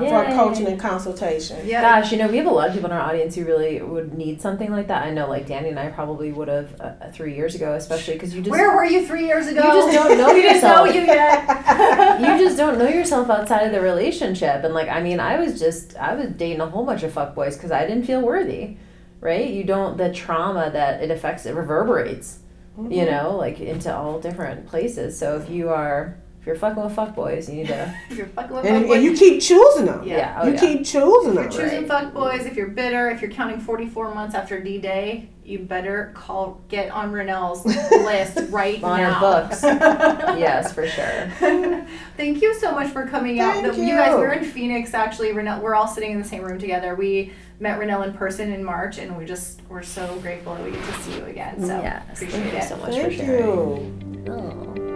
[0.00, 0.08] Yay.
[0.10, 1.56] for coaching and consultation.
[1.66, 1.82] Yeah.
[1.82, 4.14] Gosh, you know, we have a lot of people in our audience who really would
[4.14, 5.04] need something like that.
[5.04, 8.34] I know, like Danny and I probably would have uh, three years ago, especially because
[8.34, 9.62] you just Where were you three years ago?
[9.62, 10.94] You just don't know we didn't know yourself.
[10.94, 12.20] you yet.
[12.20, 14.64] you just don't know yourself outside of the relationship.
[14.64, 17.54] And like, I mean, I was just I was dating a whole bunch of fuckboys
[17.54, 18.76] because I didn't feel worthy,
[19.20, 19.48] right?
[19.48, 22.40] You don't the trauma that it affects it reverberates,
[22.78, 22.90] mm-hmm.
[22.90, 25.18] you know, like into all different places.
[25.18, 28.56] So if you are if you're fucking with fuckboys, you need to if you're fucking
[28.56, 30.02] with And, fuckboys, and you keep choosing them.
[30.06, 30.16] Yeah.
[30.16, 30.60] yeah, oh, you yeah.
[30.60, 31.34] keep choosing if them.
[31.36, 31.88] you're choosing Right.
[31.88, 36.60] fuck boys, if you're bitter, if you're counting 44 months after D-Day, you better call,
[36.68, 37.64] get on Renelle's
[38.04, 39.14] list right On now.
[39.14, 39.62] her books.
[39.64, 41.86] yes, for sure.
[42.16, 43.54] Thank you so much for coming out.
[43.54, 45.30] Thank The- you guys, we're in Phoenix actually.
[45.32, 46.94] Renelle, we're all sitting in the same room together.
[46.94, 50.70] We met Renelle in person in March, and we just we're so grateful that we
[50.70, 51.60] get to see you again.
[51.60, 52.64] So yes, appreciate thank you it.
[52.68, 54.24] so much Thank for sharing.
[54.26, 54.32] you.
[54.32, 54.89] Oh.